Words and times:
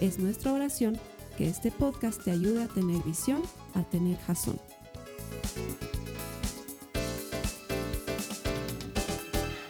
Es 0.00 0.18
nuestra 0.18 0.52
oración 0.52 0.98
que 1.38 1.48
este 1.48 1.70
podcast 1.70 2.22
te 2.22 2.30
ayude 2.30 2.64
a 2.64 2.68
tener 2.68 3.02
visión, 3.02 3.40
a 3.74 3.82
tener 3.82 4.18
jazón. 4.18 4.60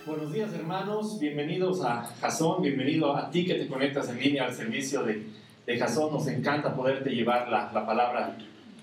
Buenos 0.05 0.33
días 0.33 0.53
hermanos, 0.53 1.21
bienvenidos 1.21 1.85
a 1.85 2.03
Jazón, 2.21 2.63
bienvenido 2.63 3.15
a 3.17 3.31
ti 3.31 3.47
que 3.47 3.55
te 3.55 3.69
conectas 3.69 4.09
en 4.09 4.19
línea 4.19 4.47
al 4.47 4.53
servicio 4.53 5.05
de, 5.05 5.29
de 5.65 5.79
Jazón. 5.79 6.13
Nos 6.13 6.27
encanta 6.27 6.75
poderte 6.75 7.11
llevar 7.11 7.49
la, 7.49 7.71
la 7.73 7.87
palabra 7.87 8.37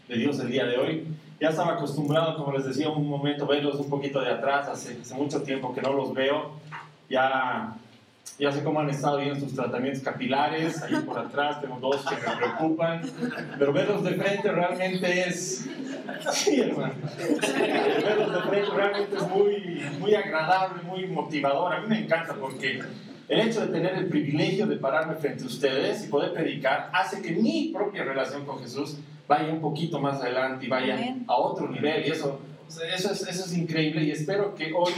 de 0.08 0.16
Dios 0.16 0.40
el 0.40 0.50
día 0.50 0.64
de 0.64 0.78
hoy. 0.78 1.08
Ya 1.42 1.50
estaba 1.50 1.74
acostumbrado, 1.74 2.38
como 2.38 2.58
les 2.58 2.66
decía 2.66 2.88
un 2.88 3.10
momento, 3.10 3.46
verlos 3.46 3.76
un 3.82 3.90
poquito 3.90 4.22
de 4.22 4.32
atrás, 4.32 4.70
hace, 4.70 4.98
hace 5.02 5.14
mucho 5.14 5.42
tiempo 5.42 5.74
que 5.76 5.82
no 5.82 5.92
los 5.92 6.14
veo. 6.14 6.52
Ya 7.10 7.76
ya 8.40 8.52
sé 8.52 8.64
cómo 8.64 8.80
han 8.80 8.90
estado 8.90 9.18
bien 9.18 9.40
sus 9.40 9.54
tratamientos 9.54 10.02
capilares, 10.04 10.82
ahí 10.82 10.96
por 11.06 11.20
atrás 11.20 11.62
tengo 11.62 11.80
dos 11.80 12.04
que 12.06 12.16
me 12.16 12.36
preocupan, 12.38 13.02
pero 13.60 13.72
verlos 13.72 14.04
de 14.04 14.16
frente 14.16 14.52
realmente 14.52 15.28
es... 15.28 15.70
Sí, 16.32 16.62
hermano. 16.62 16.96
Verlos 17.18 18.34
de 18.34 18.42
frente 18.50 18.72
realmente 18.76 19.16
es 19.16 19.28
muy, 19.30 19.84
muy 20.00 20.16
agradable, 20.16 20.82
muy 20.84 21.06
motivador. 21.08 21.74
A 21.74 21.82
mí 21.82 21.88
me 21.88 22.00
encanta 22.00 22.34
porque 22.34 22.82
el 23.30 23.40
hecho 23.40 23.62
de 23.62 23.68
tener 23.68 23.96
el 23.96 24.08
privilegio 24.08 24.66
de 24.66 24.78
pararme 24.78 25.16
frente 25.16 25.44
a 25.44 25.48
ustedes 25.48 26.06
y 26.06 26.08
poder 26.08 26.34
predicar 26.34 26.90
hace 26.92 27.22
que 27.22 27.32
mi 27.32 27.72
propia 27.74 28.04
relación 28.04 28.46
con 28.46 28.60
Jesús 28.60 28.98
vaya 29.28 29.54
un 29.54 29.62
poquito 29.62 30.00
más 30.00 30.22
adelante 30.22 30.66
y 30.66 30.70
vaya 30.70 31.16
a 31.28 31.36
otro 31.36 31.70
nivel. 31.70 32.06
Y 32.06 32.12
eso, 32.12 32.40
eso, 32.68 33.12
es, 33.12 33.28
eso 33.28 33.46
es 33.46 33.58
increíble 33.58 34.04
y 34.04 34.12
espero 34.12 34.56
que 34.56 34.74
hoy 34.74 34.92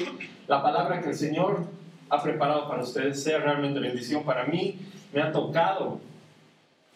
la 0.47 0.63
palabra 0.63 1.01
que 1.01 1.09
el 1.09 1.15
Señor 1.15 1.65
ha 2.09 2.21
preparado 2.21 2.67
para 2.67 2.83
ustedes 2.83 3.21
sea 3.21 3.39
realmente 3.39 3.79
bendición 3.79 4.23
para 4.23 4.45
mí. 4.45 4.75
Me 5.13 5.21
ha 5.21 5.31
tocado 5.31 5.99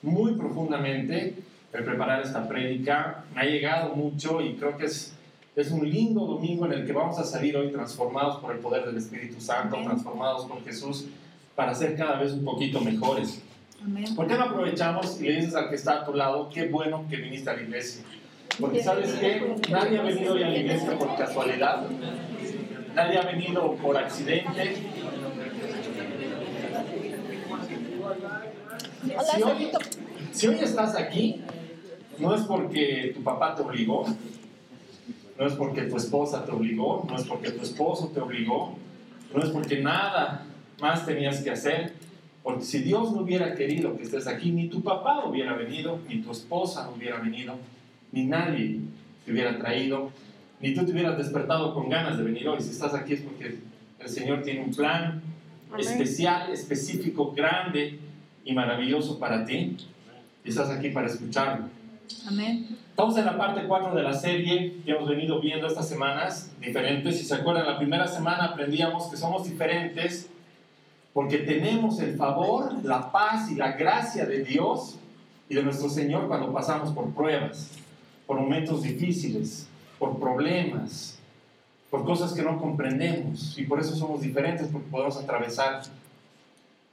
muy 0.01 0.33
profundamente 0.33 1.35
el 1.73 1.83
preparar 1.83 2.21
esta 2.21 2.47
prédica. 2.47 3.23
Me 3.33 3.41
ha 3.41 3.45
llegado 3.45 3.95
mucho 3.95 4.41
y 4.41 4.55
creo 4.55 4.77
que 4.77 4.85
es, 4.85 5.13
es 5.55 5.71
un 5.71 5.89
lindo 5.89 6.25
domingo 6.25 6.66
en 6.66 6.73
el 6.73 6.85
que 6.85 6.93
vamos 6.93 7.17
a 7.19 7.23
salir 7.23 7.57
hoy 7.57 7.71
transformados 7.71 8.38
por 8.38 8.53
el 8.53 8.59
poder 8.59 8.85
del 8.85 8.97
Espíritu 8.97 9.41
Santo, 9.41 9.77
transformados 9.83 10.45
por 10.45 10.63
Jesús 10.63 11.05
para 11.55 11.75
ser 11.75 11.97
cada 11.97 12.19
vez 12.19 12.33
un 12.33 12.45
poquito 12.45 12.79
mejores. 12.79 13.41
Amén. 13.83 14.16
¿Por 14.16 14.27
qué 14.27 14.35
no 14.35 14.45
aprovechamos 14.45 15.19
y 15.21 15.25
le 15.25 15.35
dices 15.38 15.55
al 15.55 15.69
que 15.69 15.75
está 15.75 16.01
a 16.01 16.05
tu 16.05 16.13
lado, 16.13 16.49
qué 16.53 16.67
bueno 16.67 17.05
que 17.09 17.17
viniste 17.17 17.49
a 17.49 17.53
la 17.53 17.61
iglesia? 17.61 18.03
Porque 18.59 18.83
sabes 18.83 19.11
que 19.13 19.41
nadie 19.69 19.99
ha 19.99 20.01
venido 20.01 20.33
hoy 20.33 20.44
a 20.44 20.49
la 20.49 20.57
iglesia 20.57 20.97
por 20.97 21.16
casualidad, 21.16 21.85
nadie 22.95 23.17
ha 23.17 23.23
venido 23.23 23.75
por 23.75 23.97
accidente, 23.97 24.75
si 29.33 29.41
hoy, 29.43 29.69
si 30.31 30.47
hoy 30.47 30.55
estás 30.61 30.95
aquí, 30.95 31.41
no 32.17 32.35
es 32.35 32.41
porque 32.41 33.13
tu 33.16 33.23
papá 33.23 33.55
te 33.55 33.61
obligó, 33.61 34.05
no 35.38 35.45
es 35.45 35.53
porque 35.53 35.83
tu 35.83 35.95
esposa 35.95 36.45
te 36.45 36.51
obligó, 36.51 37.05
no 37.09 37.16
es 37.16 37.23
porque 37.23 37.51
tu 37.51 37.63
esposo 37.63 38.11
te 38.13 38.19
obligó, 38.19 38.75
no 39.33 39.41
es 39.41 39.49
porque 39.49 39.81
nada 39.81 40.45
más 40.81 41.05
tenías 41.05 41.41
que 41.41 41.51
hacer, 41.51 41.94
porque 42.44 42.63
si 42.63 42.79
Dios 42.79 43.11
no 43.11 43.22
hubiera 43.22 43.55
querido 43.55 43.95
que 43.95 44.03
estés 44.03 44.28
aquí, 44.28 44.51
ni 44.51 44.67
tu 44.67 44.81
papá 44.81 45.25
hubiera 45.25 45.53
venido, 45.53 45.99
ni 46.07 46.22
tu 46.22 46.31
esposa 46.31 46.89
hubiera 46.89 47.19
venido, 47.19 47.55
ni 48.11 48.25
nadie 48.25 48.79
te 49.25 49.31
hubiera 49.31 49.57
traído, 49.57 50.11
ni 50.59 50.74
tú 50.74 50.86
te 50.86 50.92
hubieras 50.92 51.18
despertado 51.18 51.74
con 51.74 51.90
ganas 51.90 52.18
de 52.18 52.24
venir 52.24 52.47
hoy. 52.47 52.62
Si 52.62 52.70
estás 52.70 52.94
aquí 52.94 53.14
es 53.14 53.22
porque 53.22 53.59
el 54.00 54.09
Señor 54.09 54.42
tiene 54.42 54.62
un 54.62 54.72
plan 54.72 55.22
especial, 55.78 56.52
específico, 56.52 57.31
grande 57.31 58.00
y 58.44 58.53
maravilloso 58.53 59.20
para 59.20 59.46
ti. 59.46 59.78
Y 60.44 60.50
estás 60.50 60.70
aquí 60.70 60.90
para 60.90 61.08
escucharlo. 61.08 61.66
Amén. 62.28 62.68
Estamos 62.90 63.18
en 63.18 63.25
la 63.25 63.38
parte 63.38 63.62
4 63.66 63.96
de 63.96 64.03
la 64.03 64.14
serie 64.14 64.75
que 64.84 64.92
hemos 64.92 65.08
venido 65.08 65.40
viendo 65.40 65.68
estas 65.68 65.88
semanas, 65.88 66.52
diferentes. 66.59 67.18
Si 67.18 67.24
se 67.24 67.36
acuerdan, 67.36 67.66
la 67.66 67.78
primera 67.78 68.08
semana 68.08 68.46
aprendíamos 68.46 69.08
que 69.08 69.16
somos 69.16 69.47
diferentes 69.47 70.30
porque 71.14 71.40
tenemos 71.40 72.00
el 72.00 72.16
favor, 72.16 72.84
la 72.84 73.12
paz 73.12 73.52
y 73.52 73.56
la 73.56 73.74
gracia 73.74 74.26
de 74.26 74.44
Dios 74.44 74.97
y 75.47 75.56
de 75.56 75.64
nuestro 75.64 75.90
Señor 75.90 76.28
cuando 76.28 76.52
pasamos 76.52 76.91
por 76.94 77.14
pruebas, 77.14 77.72
por 78.28 78.40
momentos 78.40 78.84
difíciles, 78.84 79.68
por 79.99 80.17
problemas, 80.17 81.19
por 81.91 82.05
cosas 82.05 82.31
que 82.31 82.41
no 82.41 82.57
comprendemos 82.57 83.57
y 83.57 83.63
por 83.65 83.79
eso 83.79 83.95
somos 83.95 84.21
diferentes 84.21 84.69
porque 84.69 84.87
podemos 84.89 85.17
atravesar 85.17 85.81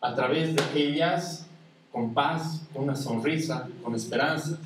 a 0.00 0.14
través 0.14 0.54
de 0.56 0.62
ellas 0.74 1.46
con 1.92 2.12
paz, 2.12 2.62
con 2.72 2.84
una 2.84 2.96
sonrisa, 2.96 3.68
con 3.82 3.94
esperanza. 3.94 4.58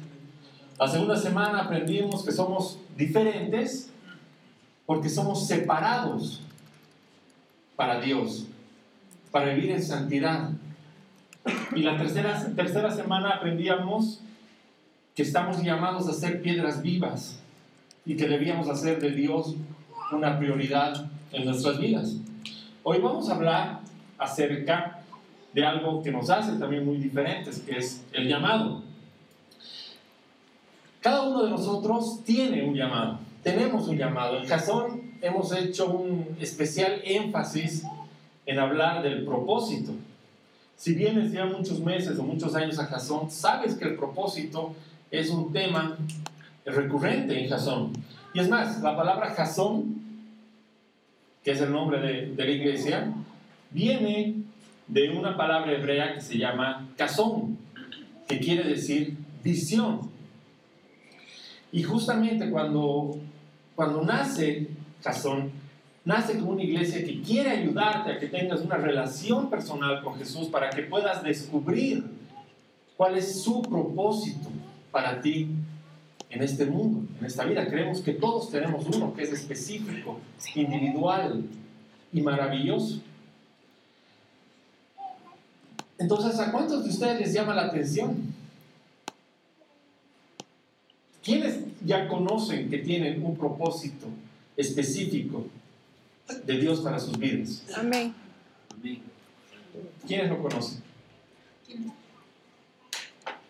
La 0.78 0.88
segunda 0.88 1.16
semana 1.16 1.60
aprendimos 1.60 2.24
que 2.24 2.32
somos 2.32 2.78
diferentes 2.96 3.90
porque 4.86 5.08
somos 5.08 5.46
separados 5.46 6.40
para 7.76 8.00
Dios, 8.00 8.46
para 9.30 9.52
vivir 9.54 9.70
en 9.70 9.82
santidad. 9.82 10.50
Y 11.74 11.82
la 11.82 11.96
tercera, 11.96 12.52
tercera 12.56 12.90
semana 12.90 13.30
aprendíamos 13.30 14.20
que 15.14 15.22
estamos 15.22 15.62
llamados 15.62 16.08
a 16.08 16.12
ser 16.12 16.42
piedras 16.42 16.82
vivas 16.82 17.40
y 18.04 18.16
que 18.16 18.28
debíamos 18.28 18.68
hacer 18.68 19.00
de 19.00 19.10
Dios 19.10 19.54
una 20.12 20.38
prioridad 20.38 21.06
en 21.32 21.44
nuestras 21.44 21.78
vidas. 21.78 22.16
Hoy 22.82 22.98
vamos 22.98 23.28
a 23.28 23.34
hablar 23.34 23.80
acerca 24.18 25.02
de 25.52 25.64
algo 25.64 26.02
que 26.02 26.10
nos 26.10 26.30
hace 26.30 26.52
también 26.52 26.84
muy 26.84 26.96
diferentes, 26.96 27.60
que 27.60 27.78
es 27.78 28.04
el 28.12 28.28
llamado. 28.28 28.82
Cada 31.00 31.22
uno 31.22 31.44
de 31.44 31.50
nosotros 31.50 32.20
tiene 32.24 32.62
un 32.62 32.74
llamado, 32.74 33.18
tenemos 33.42 33.88
un 33.88 33.96
llamado. 33.96 34.38
En 34.38 34.46
Jason 34.46 35.12
hemos 35.22 35.52
hecho 35.52 35.86
un 35.90 36.36
especial 36.40 37.00
énfasis 37.04 37.84
en 38.46 38.58
hablar 38.58 39.02
del 39.02 39.24
propósito. 39.24 39.92
Si 40.76 40.94
vienes 40.94 41.32
ya 41.32 41.44
muchos 41.44 41.80
meses 41.80 42.18
o 42.18 42.22
muchos 42.22 42.54
años 42.54 42.78
a 42.78 42.86
Jason, 42.86 43.30
sabes 43.30 43.74
que 43.74 43.84
el 43.84 43.96
propósito 43.96 44.74
es 45.10 45.30
un 45.30 45.52
tema 45.52 45.96
recurrente 46.64 47.42
en 47.42 47.48
Jason. 47.48 47.92
Y 48.34 48.40
es 48.40 48.48
más, 48.48 48.80
la 48.80 48.96
palabra 48.96 49.30
Jason 49.30 50.00
que 51.42 51.52
es 51.52 51.60
el 51.60 51.72
nombre 51.72 52.00
de, 52.00 52.44
la 52.44 52.50
iglesia, 52.50 53.12
viene 53.70 54.34
de 54.86 55.10
una 55.10 55.36
palabra 55.36 55.72
hebrea 55.72 56.14
que 56.14 56.20
se 56.20 56.36
llama 56.36 56.88
kazón, 56.96 57.58
que 58.28 58.38
quiere 58.38 58.68
decir 58.68 59.16
visión. 59.42 60.10
Y 61.72 61.82
justamente 61.82 62.50
cuando, 62.50 63.16
cuando 63.74 64.02
nace 64.02 64.68
Kazón, 65.02 65.52
nace 66.04 66.38
como 66.38 66.50
una 66.50 66.62
iglesia 66.62 67.04
que 67.04 67.22
quiere 67.22 67.50
ayudarte 67.50 68.12
a 68.12 68.18
que 68.18 68.26
tengas 68.26 68.60
una 68.60 68.76
relación 68.76 69.48
personal 69.48 70.02
con 70.02 70.16
Jesús 70.16 70.48
para 70.48 70.68
que 70.68 70.82
puedas 70.82 71.22
descubrir 71.22 72.04
cuál 72.96 73.16
es 73.16 73.42
su 73.42 73.62
propósito 73.62 74.48
para 74.90 75.22
ti 75.22 75.48
en 76.30 76.42
este 76.42 76.66
mundo, 76.66 77.06
en 77.18 77.26
esta 77.26 77.44
vida. 77.44 77.66
Creemos 77.66 78.00
que 78.00 78.12
todos 78.12 78.50
tenemos 78.50 78.86
uno 78.86 79.12
que 79.14 79.22
es 79.22 79.32
específico, 79.32 80.20
individual 80.54 81.44
y 82.12 82.22
maravilloso. 82.22 83.00
Entonces, 85.98 86.38
¿a 86.40 86.50
cuántos 86.50 86.84
de 86.84 86.90
ustedes 86.90 87.20
les 87.20 87.32
llama 87.34 87.54
la 87.54 87.66
atención? 87.66 88.32
¿Quiénes 91.22 91.58
ya 91.84 92.08
conocen 92.08 92.70
que 92.70 92.78
tienen 92.78 93.22
un 93.22 93.36
propósito 93.36 94.06
específico 94.56 95.46
de 96.46 96.58
Dios 96.58 96.80
para 96.80 96.98
sus 96.98 97.18
vidas? 97.18 97.64
Amén. 97.76 98.14
¿Quiénes 100.06 100.30
lo 100.30 100.40
conocen? 100.40 100.82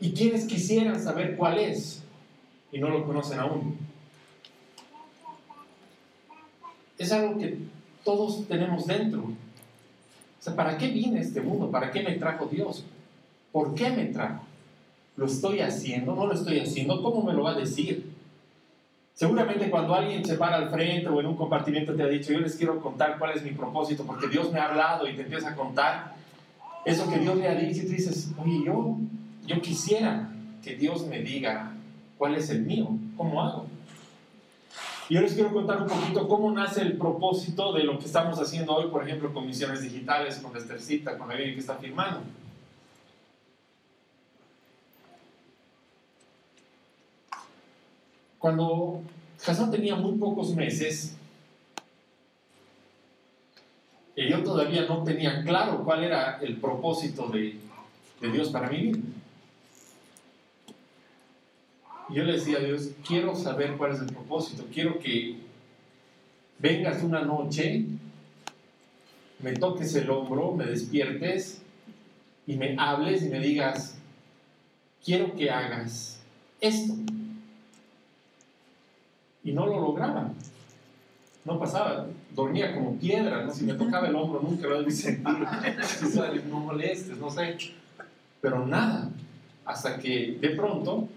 ¿Y 0.01 0.13
quiénes 0.13 0.47
quisieran 0.47 1.01
saber 1.01 1.37
cuál 1.37 1.59
es? 1.59 2.03
Y 2.73 2.79
no 2.79 2.89
lo 2.89 3.05
conocen 3.05 3.41
aún. 3.41 3.77
Es 6.99 7.13
algo 7.13 7.39
que 7.39 7.59
todos 8.05 8.47
tenemos 8.47 8.87
dentro. 8.87 9.21
O 9.23 10.43
sea, 10.43 10.55
¿para 10.55 10.79
qué 10.79 10.89
vine 10.89 11.21
este 11.21 11.41
mundo? 11.41 11.71
¿Para 11.71 11.91
qué 11.91 12.03
me 12.03 12.13
trajo 12.17 12.47
Dios? 12.47 12.85
¿Por 13.53 13.75
qué 13.75 13.91
me 13.91 14.07
trajo? 14.07 14.45
¿Lo 15.17 15.27
estoy 15.27 15.61
haciendo? 15.61 16.15
¿No 16.15 16.27
lo 16.27 16.33
estoy 16.33 16.61
haciendo? 16.61 17.03
¿Cómo 17.03 17.23
me 17.23 17.33
lo 17.33 17.43
va 17.43 17.53
a 17.53 17.59
decir? 17.59 18.11
Seguramente 19.15 19.69
cuando 19.69 19.95
alguien 19.95 20.25
se 20.25 20.37
para 20.37 20.57
al 20.57 20.71
frente 20.71 21.09
o 21.09 21.21
en 21.21 21.27
un 21.27 21.37
compartimiento 21.37 21.95
te 21.95 22.03
ha 22.03 22.07
dicho, 22.07 22.33
yo 22.33 22.41
les 22.41 22.57
quiero 22.57 22.81
contar 22.81 23.19
cuál 23.19 23.37
es 23.37 23.43
mi 23.43 23.51
propósito, 23.51 24.05
porque 24.05 24.29
Dios 24.29 24.51
me 24.51 24.59
ha 24.59 24.69
hablado 24.69 25.07
y 25.07 25.15
te 25.15 25.23
empieza 25.23 25.51
a 25.51 25.55
contar 25.55 26.15
eso 26.87 27.07
que 27.11 27.19
Dios 27.19 27.37
le 27.37 27.49
ha 27.49 27.55
dicho 27.55 27.83
y 27.83 27.87
tú 27.87 27.93
dices, 27.93 28.31
oye, 28.43 28.63
yo, 28.65 28.97
yo 29.47 29.61
quisiera 29.61 30.33
que 30.65 30.77
Dios 30.77 31.07
me 31.07 31.21
diga 31.21 31.70
cuál 32.21 32.35
es 32.35 32.51
el 32.51 32.61
mío, 32.61 32.87
cómo 33.17 33.43
hago. 33.43 33.67
Y 35.09 35.15
yo 35.15 35.23
les 35.23 35.33
quiero 35.33 35.55
contar 35.55 35.81
un 35.81 35.89
poquito 35.89 36.29
cómo 36.29 36.53
nace 36.53 36.83
el 36.83 36.99
propósito 36.99 37.73
de 37.73 37.83
lo 37.83 37.99
que 37.99 38.05
estamos 38.05 38.39
haciendo 38.39 38.75
hoy, 38.75 38.91
por 38.91 39.03
ejemplo, 39.03 39.33
con 39.33 39.47
misiones 39.47 39.81
digitales, 39.81 40.37
con 40.37 40.55
Estercita, 40.55 41.17
con 41.17 41.31
la 41.31 41.37
que 41.37 41.57
está 41.57 41.77
firmando. 41.77 42.21
Cuando 48.39 49.01
Jason 49.41 49.71
tenía 49.71 49.97
muy 49.97 50.19
pocos 50.19 50.55
meses, 50.55 51.17
y 54.15 54.29
yo 54.29 54.45
todavía 54.45 54.85
no 54.85 55.03
tenía 55.05 55.43
claro 55.43 55.83
cuál 55.85 56.05
era 56.05 56.39
el 56.43 56.59
propósito 56.59 57.29
de, 57.29 57.59
de 58.21 58.31
Dios 58.31 58.51
para 58.51 58.69
yo 62.13 62.25
le 62.25 62.33
decía 62.33 62.59
a 62.59 62.61
Dios, 62.61 62.91
quiero 63.07 63.35
saber 63.37 63.77
cuál 63.77 63.93
es 63.93 64.01
el 64.01 64.07
propósito, 64.07 64.67
quiero 64.73 64.99
que 64.99 65.37
vengas 66.59 67.03
una 67.03 67.23
noche, 67.23 67.85
me 69.39 69.53
toques 69.55 69.95
el 69.95 70.11
hombro, 70.11 70.53
me 70.53 70.67
despiertes 70.67 71.63
y 72.47 72.57
me 72.57 72.77
hables 72.79 73.23
y 73.23 73.29
me 73.29 73.39
digas, 73.39 73.97
quiero 75.05 75.35
que 75.35 75.51
hagas 75.51 76.21
esto. 76.61 76.95
Y 79.43 79.53
no 79.53 79.67
lo 79.67 79.81
lograba. 79.81 80.33
No 81.45 81.59
pasaba, 81.59 82.07
dormía 82.35 82.75
como 82.75 82.97
piedra, 82.97 83.45
¿no? 83.45 83.55
Si 83.55 83.65
me 83.65 83.73
tocaba 83.73 84.09
el 84.09 84.15
hombro 84.15 84.43
nunca 84.43 84.69
lo 84.69 84.77
había 84.77 84.91
sentido. 84.91 85.39
no 86.51 86.61
molestes, 86.61 87.17
no 87.17 87.31
sé. 87.31 87.57
Pero 88.43 88.67
nada, 88.67 89.11
hasta 89.65 89.99
que 89.99 90.37
de 90.39 90.51
pronto 90.51 91.09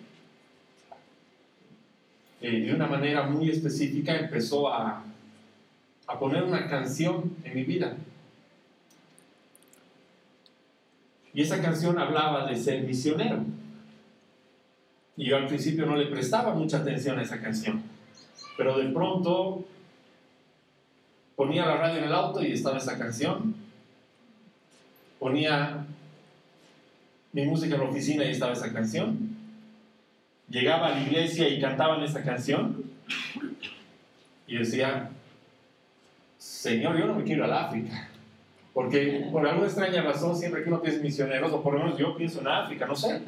eh, 2.44 2.60
de 2.60 2.76
una 2.76 2.88
manera 2.88 3.24
muy 3.24 3.50
específica 3.50 4.20
empezó 4.20 4.68
a, 4.68 5.02
a 6.08 6.20
poner 6.20 6.44
una 6.44 6.68
canción 6.68 7.38
en 7.42 7.56
mi 7.56 7.64
vida. 7.64 7.96
Y 11.34 11.42
esa 11.42 11.62
canción 11.62 11.98
hablaba 11.98 12.46
de 12.46 12.58
ser 12.58 12.84
misionero. 12.84 13.46
Y 15.16 15.30
yo 15.30 15.38
al 15.38 15.48
principio 15.48 15.86
no 15.86 15.96
le 15.96 16.08
prestaba 16.08 16.54
mucha 16.54 16.80
atención 16.80 17.18
a 17.18 17.22
esa 17.22 17.40
canción. 17.40 17.82
Pero 18.58 18.78
de 18.78 18.90
pronto 18.90 19.64
ponía 21.38 21.66
la 21.66 21.78
radio 21.78 22.00
en 22.00 22.04
el 22.04 22.14
auto 22.14 22.44
y 22.44 22.52
estaba 22.52 22.78
esa 22.78 22.98
canción. 22.98 23.56
Ponía 25.18 25.86
mi 27.32 27.46
música 27.46 27.76
en 27.76 27.82
la 27.82 27.88
oficina 27.88 28.26
y 28.26 28.32
estaba 28.32 28.52
esa 28.52 28.74
canción 28.74 29.33
llegaba 30.54 30.88
a 30.88 30.92
la 30.92 31.02
iglesia 31.02 31.50
y 31.50 31.60
cantaban 31.60 32.04
esa 32.04 32.24
canción 32.24 32.84
y 34.46 34.58
decía, 34.58 35.10
Señor, 36.38 36.98
yo 36.98 37.08
no 37.08 37.16
me 37.16 37.24
quiero 37.24 37.44
ir 37.44 37.52
al 37.52 37.58
África. 37.58 38.10
Porque 38.72 39.30
por 39.32 39.48
alguna 39.48 39.68
extraña 39.68 40.02
razón, 40.02 40.36
siempre 40.36 40.64
que 40.64 40.70
uno 40.70 40.82
piensa 40.82 41.02
misioneros, 41.02 41.52
o 41.52 41.62
por 41.62 41.74
lo 41.74 41.80
menos 41.80 41.98
yo 41.98 42.16
pienso 42.16 42.40
en 42.42 42.48
África, 42.48 42.86
no 42.86 42.96
sé. 42.96 43.22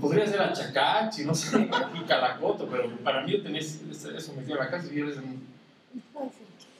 Podría 0.00 0.26
ser 0.26 0.40
a 0.40 0.52
Chacachi, 0.52 1.24
no 1.24 1.34
sé, 1.34 1.56
aquí 1.56 2.00
Calacoto, 2.06 2.68
pero 2.68 2.88
para 2.98 3.22
mí 3.22 3.40
tenés 3.40 3.82
eso 3.90 4.34
metido 4.34 4.58
en 4.58 4.64
la 4.64 4.70
casa 4.70 4.88
y 4.92 5.00
eres 5.00 5.16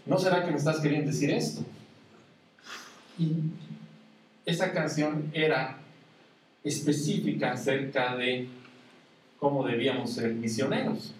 ¿No 0.07 0.19
será 0.19 0.45
que 0.45 0.53
me 0.53 0.57
estás 0.57 0.81
queriendo 0.81 1.11
decir 1.11 1.31
esto? 1.31 1.65
Y 3.19 3.33
esa 4.45 4.73
canción 4.73 5.31
era 5.33 5.79
específica 6.63 7.53
acerca 7.53 8.15
de 8.17 8.49
cómo 9.39 9.67
debíamos 9.67 10.11
ser 10.11 10.35
misioneros. 10.35 11.13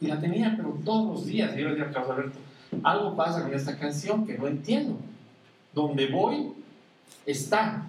Y 0.00 0.06
la 0.06 0.20
tenía, 0.20 0.54
pero 0.56 0.78
todos 0.84 1.08
los 1.08 1.26
días. 1.26 1.56
Y 1.56 1.60
yo 1.60 1.68
le 1.68 1.74
dije 1.74 1.86
a 1.88 1.92
Carlos 1.92 2.10
Alberto, 2.10 2.38
algo 2.82 3.16
pasa 3.16 3.42
con 3.42 3.54
esta 3.54 3.78
canción 3.78 4.26
que 4.26 4.38
no 4.38 4.46
entiendo. 4.46 4.96
Donde 5.74 6.06
voy, 6.06 6.52
está. 7.26 7.86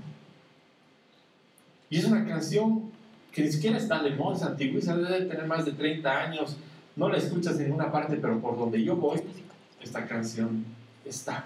Y 1.89 1.97
es 1.97 2.05
una 2.05 2.25
canción 2.25 2.91
que 3.31 3.43
ni 3.43 3.51
siquiera 3.51 3.77
está 3.77 4.01
de 4.01 4.11
moda, 4.11 4.35
es 4.35 4.43
antigua, 4.43 4.95
debe 4.95 5.25
tener 5.25 5.45
más 5.45 5.65
de 5.65 5.73
30 5.73 6.11
años. 6.11 6.57
No 6.95 7.09
la 7.09 7.17
escuchas 7.17 7.57
en 7.59 7.65
ninguna 7.65 7.91
parte, 7.91 8.17
pero 8.17 8.39
por 8.39 8.57
donde 8.57 8.83
yo 8.83 8.95
voy, 8.95 9.21
esta 9.81 10.05
canción 10.05 10.65
está. 11.05 11.45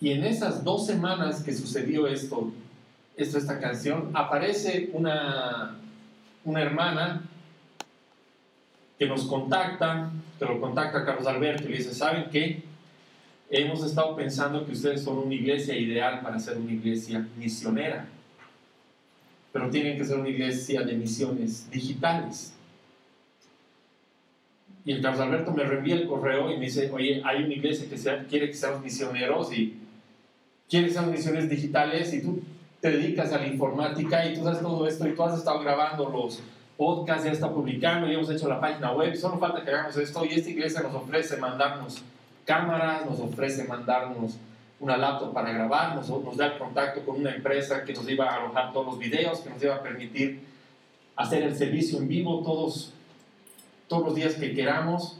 Y 0.00 0.12
en 0.12 0.24
esas 0.24 0.64
dos 0.64 0.86
semanas 0.86 1.42
que 1.42 1.54
sucedió 1.54 2.06
esto, 2.06 2.52
esto, 3.22 3.38
esta 3.38 3.58
canción, 3.58 4.10
aparece 4.14 4.90
una, 4.92 5.76
una 6.44 6.62
hermana 6.62 7.22
que 8.98 9.06
nos 9.06 9.24
contacta, 9.24 10.10
que 10.38 10.44
lo 10.44 10.60
contacta 10.60 11.04
Carlos 11.04 11.26
Alberto 11.26 11.64
y 11.64 11.70
le 11.70 11.78
dice, 11.78 11.94
¿saben 11.94 12.28
qué? 12.30 12.62
Hemos 13.48 13.84
estado 13.84 14.14
pensando 14.14 14.64
que 14.64 14.72
ustedes 14.72 15.02
son 15.02 15.18
una 15.18 15.34
iglesia 15.34 15.76
ideal 15.76 16.20
para 16.20 16.38
ser 16.38 16.58
una 16.58 16.72
iglesia 16.72 17.26
misionera, 17.36 18.06
pero 19.52 19.70
tienen 19.70 19.96
que 19.96 20.04
ser 20.04 20.18
una 20.18 20.28
iglesia 20.28 20.82
de 20.82 20.92
misiones 20.92 21.70
digitales. 21.70 22.52
Y 24.84 24.92
el 24.92 25.02
Carlos 25.02 25.20
Alberto 25.20 25.52
me 25.52 25.64
reenvía 25.64 25.94
el 25.94 26.06
correo 26.06 26.52
y 26.52 26.58
me 26.58 26.66
dice, 26.66 26.90
oye, 26.90 27.22
hay 27.24 27.42
una 27.42 27.54
iglesia 27.54 27.88
que 27.88 27.96
quiere 28.28 28.48
que 28.48 28.54
seamos 28.54 28.82
misioneros 28.82 29.52
y 29.52 29.78
quiere 30.68 30.86
que 30.86 30.92
seamos 30.92 31.12
misiones 31.12 31.48
digitales 31.48 32.14
y 32.14 32.22
tú 32.22 32.42
te 32.80 32.90
dedicas 32.90 33.32
a 33.32 33.38
la 33.38 33.46
informática 33.46 34.24
y 34.26 34.34
tú 34.34 34.44
sabes 34.44 34.60
todo 34.60 34.86
esto 34.86 35.06
y 35.06 35.14
tú 35.14 35.22
has 35.22 35.38
estado 35.38 35.60
grabando 35.60 36.08
los 36.08 36.40
podcasts, 36.76 37.24
ya 37.24 37.32
está 37.32 37.52
publicando, 37.52 38.06
ya 38.06 38.14
hemos 38.14 38.30
hecho 38.30 38.48
la 38.48 38.58
página 38.58 38.92
web, 38.92 39.14
solo 39.14 39.38
falta 39.38 39.62
que 39.62 39.70
hagamos 39.70 39.96
esto 39.98 40.24
y 40.24 40.32
esta 40.32 40.50
iglesia 40.50 40.80
nos 40.80 40.94
ofrece 40.94 41.36
mandarnos 41.36 42.02
cámaras, 42.46 43.04
nos 43.04 43.20
ofrece 43.20 43.64
mandarnos 43.64 44.38
una 44.80 44.96
laptop 44.96 45.34
para 45.34 45.52
grabar, 45.52 45.94
nos, 45.94 46.36
da 46.38 46.46
el 46.46 46.58
contacto 46.58 47.04
con 47.04 47.20
una 47.20 47.34
empresa 47.34 47.84
que 47.84 47.92
nos 47.92 48.08
iba 48.08 48.24
a 48.30 48.36
alojar 48.36 48.72
todos 48.72 48.86
los 48.86 48.98
videos, 48.98 49.40
que 49.40 49.50
nos 49.50 49.62
iba 49.62 49.76
a 49.76 49.82
permitir 49.82 50.40
hacer 51.16 51.42
el 51.42 51.54
servicio 51.54 51.98
en 51.98 52.08
vivo 52.08 52.42
todos, 52.42 52.94
todos 53.88 54.06
los 54.06 54.14
días 54.14 54.34
que 54.36 54.54
queramos. 54.54 55.18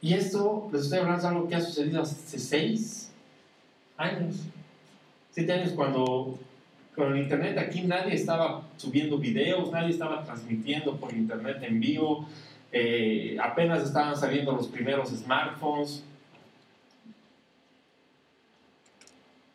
Y 0.00 0.14
esto, 0.14 0.68
les 0.72 0.82
estoy 0.82 1.00
hablando 1.00 1.22
de 1.22 1.28
algo 1.28 1.48
que 1.48 1.56
ha 1.56 1.60
sucedido 1.60 2.02
hace 2.02 2.38
seis 2.38 3.10
años 3.96 4.36
siete 5.32 5.52
años 5.52 5.72
cuando 5.72 6.38
con 6.94 7.12
el 7.12 7.22
internet 7.22 7.58
aquí 7.58 7.82
nadie 7.82 8.14
estaba 8.14 8.62
subiendo 8.76 9.18
videos, 9.18 9.70
nadie 9.72 9.90
estaba 9.90 10.22
transmitiendo 10.24 10.96
por 10.96 11.12
internet 11.12 11.58
en 11.62 11.80
vivo, 11.80 12.26
eh, 12.70 13.36
apenas 13.42 13.82
estaban 13.82 14.16
saliendo 14.16 14.52
los 14.52 14.68
primeros 14.68 15.08
smartphones. 15.10 16.04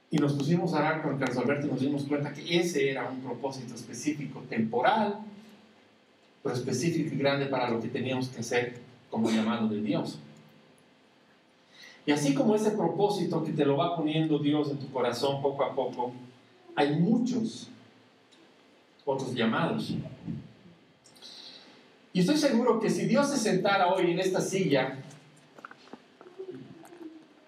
Y 0.10 0.17
nos 0.17 0.34
pusimos 0.34 0.74
a 0.74 0.77
hablar 0.77 1.01
con 1.03 1.19
Carlos 1.19 1.38
Alberto 1.38 1.67
y 1.67 1.69
nos 1.69 1.81
dimos 1.81 2.03
cuenta 2.05 2.34
que 2.34 2.57
ese 2.57 2.89
era 2.89 3.10
un 3.10 3.19
propósito 3.19 3.75
específico, 3.75 4.41
temporal, 4.50 5.19
pero 6.41 6.55
específico 6.55 7.13
y 7.13 7.17
grande 7.17 7.48
para 7.48 7.69
lo 7.69 7.81
que 7.81 7.89
teníamos 7.89 8.29
que 8.29 8.39
hacer 8.39 8.79
como 9.10 9.29
llamado 9.29 9.67
de 9.67 9.81
Dios. 9.81 10.19
Y 12.07 12.13
así 12.13 12.33
como 12.33 12.55
ese 12.55 12.71
propósito 12.71 13.43
que 13.43 13.51
te 13.51 13.65
lo 13.65 13.75
va 13.75 13.97
poniendo 13.97 14.39
Dios 14.39 14.71
en 14.71 14.79
tu 14.79 14.89
corazón 14.89 15.41
poco 15.41 15.65
a 15.65 15.75
poco, 15.75 16.13
hay 16.73 16.95
muchos 16.95 17.67
otros 19.03 19.33
llamados. 19.33 19.93
Y 22.13 22.21
estoy 22.21 22.37
seguro 22.37 22.79
que 22.79 22.89
si 22.89 23.07
Dios 23.07 23.29
se 23.29 23.37
sentara 23.37 23.93
hoy 23.93 24.11
en 24.11 24.19
esta 24.19 24.39
silla 24.39 24.99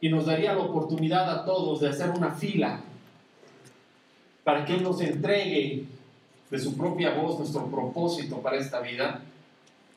y 0.01 0.09
nos 0.09 0.25
daría 0.25 0.53
la 0.53 0.63
oportunidad 0.63 1.29
a 1.31 1.45
todos 1.45 1.79
de 1.79 1.87
hacer 1.87 2.09
una 2.09 2.31
fila 2.31 2.81
para 4.43 4.65
que 4.65 4.73
Él 4.73 4.83
nos 4.83 4.99
entregue 4.99 5.85
de 6.51 6.59
su 6.59 6.75
propia 6.75 7.13
voz 7.13 7.39
nuestro 7.39 7.65
propósito 7.67 8.41
para 8.41 8.57
esta 8.57 8.81
vida, 8.81 9.21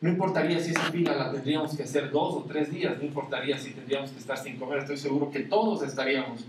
no 0.03 0.09
importaría 0.09 0.59
si 0.59 0.73
esa 0.73 0.91
fila 0.91 1.15
la 1.15 1.31
tendríamos 1.31 1.77
que 1.77 1.85
hacer 1.85 2.11
dos 2.11 2.35
o 2.35 2.45
tres 2.47 2.73
días, 2.73 2.99
no 2.99 3.05
importaría 3.05 3.57
si 3.57 3.71
tendríamos 3.71 4.11
que 4.11 4.19
estar 4.19 4.37
sin 4.37 4.59
comer, 4.59 4.81
estoy 4.81 4.99
seguro 4.99 5.31
que 5.31 5.41
todos 5.41 5.83
estaríamos 5.85 6.45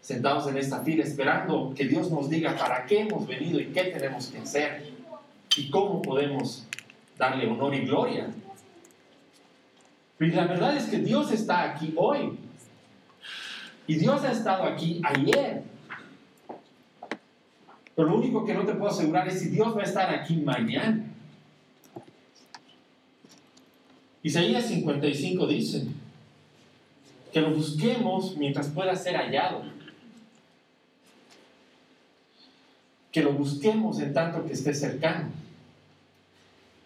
sentados 0.00 0.46
en 0.46 0.58
esta 0.58 0.80
fila 0.80 1.02
esperando 1.02 1.74
que 1.76 1.86
Dios 1.86 2.12
nos 2.12 2.30
diga 2.30 2.56
para 2.56 2.86
qué 2.86 3.00
hemos 3.00 3.26
venido 3.26 3.58
y 3.58 3.66
qué 3.66 3.84
tenemos 3.84 4.28
que 4.28 4.38
hacer 4.38 4.92
y 5.56 5.70
cómo 5.70 6.02
podemos 6.02 6.66
darle 7.18 7.48
honor 7.48 7.74
y 7.74 7.80
gloria. 7.80 8.28
Y 10.20 10.26
la 10.26 10.46
verdad 10.46 10.76
es 10.76 10.84
que 10.84 10.98
Dios 10.98 11.32
está 11.32 11.64
aquí 11.64 11.92
hoy. 11.96 12.38
Y 13.88 13.96
Dios 13.96 14.22
ha 14.22 14.30
estado 14.30 14.62
aquí 14.64 15.02
ayer. 15.04 15.62
Pero 17.96 18.08
lo 18.08 18.16
único 18.16 18.44
que 18.44 18.54
no 18.54 18.64
te 18.64 18.74
puedo 18.74 18.92
asegurar 18.92 19.26
es 19.26 19.40
si 19.40 19.48
Dios 19.48 19.76
va 19.76 19.80
a 19.80 19.84
estar 19.84 20.14
aquí 20.14 20.36
mañana. 20.36 21.03
Isaías 24.24 24.64
55 24.64 25.46
dice 25.46 25.86
que 27.30 27.42
lo 27.42 27.50
busquemos 27.50 28.38
mientras 28.38 28.68
pueda 28.68 28.96
ser 28.96 29.16
hallado. 29.16 29.62
Que 33.12 33.22
lo 33.22 33.34
busquemos 33.34 34.00
en 34.00 34.14
tanto 34.14 34.46
que 34.46 34.54
esté 34.54 34.72
cercano. 34.72 35.28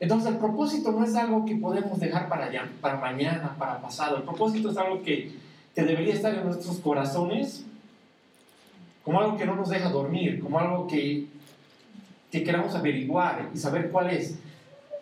Entonces 0.01 0.33
el 0.33 0.39
propósito 0.39 0.91
no 0.91 1.05
es 1.05 1.15
algo 1.15 1.47
que 1.47 1.55
podemos 1.55 2.01
dejar 2.01 2.29
para, 2.29 2.51
para 2.81 2.97
mañana, 2.99 3.55
para 3.57 3.81
pasado. 3.81 4.17
El 4.17 4.25
propósito 4.25 4.71
es 4.71 4.77
algo 4.77 5.03
que, 5.03 5.33
que 5.77 5.83
debería 5.85 6.15
estar 6.15 6.35
en 6.35 6.45
nuestros 6.45 6.79
corazones 6.79 7.65
como 9.05 9.21
algo 9.21 9.37
que 9.37 9.47
no 9.47 9.55
nos 9.55 9.69
deja 9.69 9.91
dormir, 9.91 10.41
como 10.41 10.59
algo 10.59 10.89
que, 10.89 11.29
que 12.33 12.43
queramos 12.43 12.75
averiguar 12.75 13.49
y 13.55 13.59
saber 13.59 13.91
cuál 13.93 14.11
es. 14.11 14.35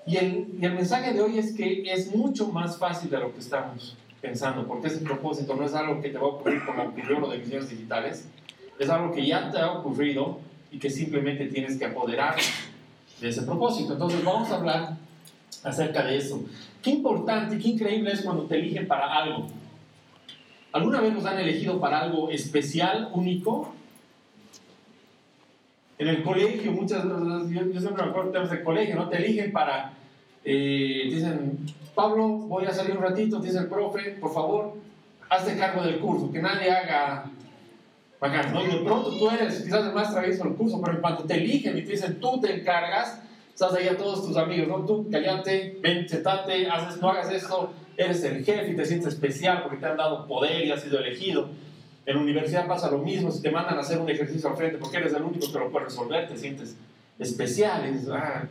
Y 0.06 0.16
el, 0.16 0.48
y 0.60 0.64
el 0.64 0.74
mensaje 0.74 1.12
de 1.12 1.20
hoy 1.20 1.38
es 1.38 1.54
que 1.54 1.82
es 1.92 2.14
mucho 2.14 2.48
más 2.48 2.78
fácil 2.78 3.10
de 3.10 3.18
lo 3.18 3.32
que 3.32 3.40
estamos 3.40 3.96
pensando, 4.20 4.66
porque 4.66 4.86
ese 4.86 4.98
propósito 4.98 5.54
no 5.54 5.64
es 5.64 5.74
algo 5.74 6.00
que 6.00 6.10
te 6.10 6.18
va 6.18 6.24
a 6.24 6.30
ocurrir 6.30 6.64
como 6.64 6.82
ocurrió 6.82 7.20
lo 7.20 7.28
de 7.28 7.38
misiones 7.38 7.68
digitales, 7.68 8.28
es 8.78 8.88
algo 8.88 9.12
que 9.12 9.26
ya 9.26 9.50
te 9.50 9.58
ha 9.58 9.72
ocurrido 9.72 10.38
y 10.70 10.78
que 10.78 10.90
simplemente 10.90 11.46
tienes 11.46 11.78
que 11.78 11.86
apoderar 11.86 12.36
de 13.20 13.28
ese 13.28 13.42
propósito. 13.42 13.94
Entonces 13.94 14.24
vamos 14.24 14.50
a 14.50 14.56
hablar 14.56 14.96
acerca 15.64 16.04
de 16.04 16.16
eso. 16.16 16.44
Qué 16.82 16.90
importante 16.90 17.58
qué 17.58 17.68
increíble 17.68 18.12
es 18.12 18.22
cuando 18.22 18.44
te 18.44 18.56
eligen 18.56 18.86
para 18.86 19.12
algo. 19.12 19.46
¿Alguna 20.72 21.00
vez 21.00 21.14
nos 21.14 21.24
han 21.24 21.38
elegido 21.38 21.80
para 21.80 22.00
algo 22.00 22.30
especial, 22.30 23.10
único? 23.12 23.74
En 25.98 26.08
el 26.08 26.22
colegio, 26.22 26.72
muchas 26.72 27.04
veces, 27.04 27.72
yo, 27.72 27.80
siempre 27.80 28.04
me 28.04 28.10
acuerdo 28.10 28.30
temas 28.30 28.50
de 28.50 28.62
colegio, 28.62 28.96
¿no? 28.96 29.08
Te 29.08 29.16
eligen 29.16 29.50
para, 29.50 29.94
eh, 30.44 31.08
dicen, 31.10 31.58
Pablo, 31.94 32.28
voy 32.28 32.66
a 32.66 32.72
salir 32.72 32.96
un 32.96 33.02
ratito, 33.02 33.40
dice 33.40 33.58
el 33.58 33.66
profe, 33.66 34.16
por 34.20 34.32
favor, 34.32 34.74
hazte 35.30 35.56
cargo 35.56 35.82
del 35.82 35.98
curso, 35.98 36.30
que 36.30 36.42
nadie 36.42 36.70
haga 36.70 37.30
bacán, 38.20 38.52
¿no? 38.52 38.62
Y 38.62 38.68
de 38.68 38.84
pronto 38.84 39.10
tú 39.18 39.30
eres 39.30 39.62
quizás 39.62 39.86
el 39.86 39.94
más 39.94 40.12
travieso 40.12 40.44
del 40.44 40.54
curso, 40.54 40.80
pero 40.82 40.96
en 40.96 41.00
cuanto 41.00 41.24
te 41.24 41.34
eligen 41.34 41.78
y 41.78 41.82
te 41.82 41.92
dicen, 41.92 42.20
tú 42.20 42.40
te 42.40 42.54
encargas, 42.54 43.22
estás 43.52 43.72
ahí 43.74 43.88
a 43.88 43.96
todos 43.96 44.26
tus 44.26 44.36
amigos, 44.36 44.68
¿no? 44.68 44.84
Tú 44.84 45.08
callate, 45.10 45.78
ven, 45.80 46.06
sentate, 46.06 46.68
haces, 46.68 47.00
no 47.00 47.08
hagas 47.08 47.30
esto, 47.32 47.72
eres 47.96 48.22
el 48.24 48.44
jefe 48.44 48.72
y 48.72 48.76
te 48.76 48.84
sientes 48.84 49.14
especial 49.14 49.62
porque 49.62 49.78
te 49.78 49.86
han 49.86 49.96
dado 49.96 50.26
poder 50.26 50.66
y 50.66 50.70
has 50.70 50.82
sido 50.82 50.98
elegido. 50.98 51.48
En 52.06 52.14
la 52.14 52.22
universidad 52.22 52.68
pasa 52.68 52.88
lo 52.88 52.98
mismo, 52.98 53.32
si 53.32 53.42
te 53.42 53.50
mandan 53.50 53.76
a 53.76 53.80
hacer 53.80 53.98
un 53.98 54.08
ejercicio 54.08 54.48
al 54.48 54.56
frente 54.56 54.78
porque 54.78 54.98
eres 54.98 55.12
el 55.12 55.22
único 55.22 55.50
que 55.52 55.58
lo 55.58 55.70
puede 55.70 55.86
resolver, 55.86 56.28
te 56.28 56.36
sientes 56.36 56.76
especial 57.18 57.88
y 57.88 57.92
dices, 57.94 58.10
ah, 58.12 58.46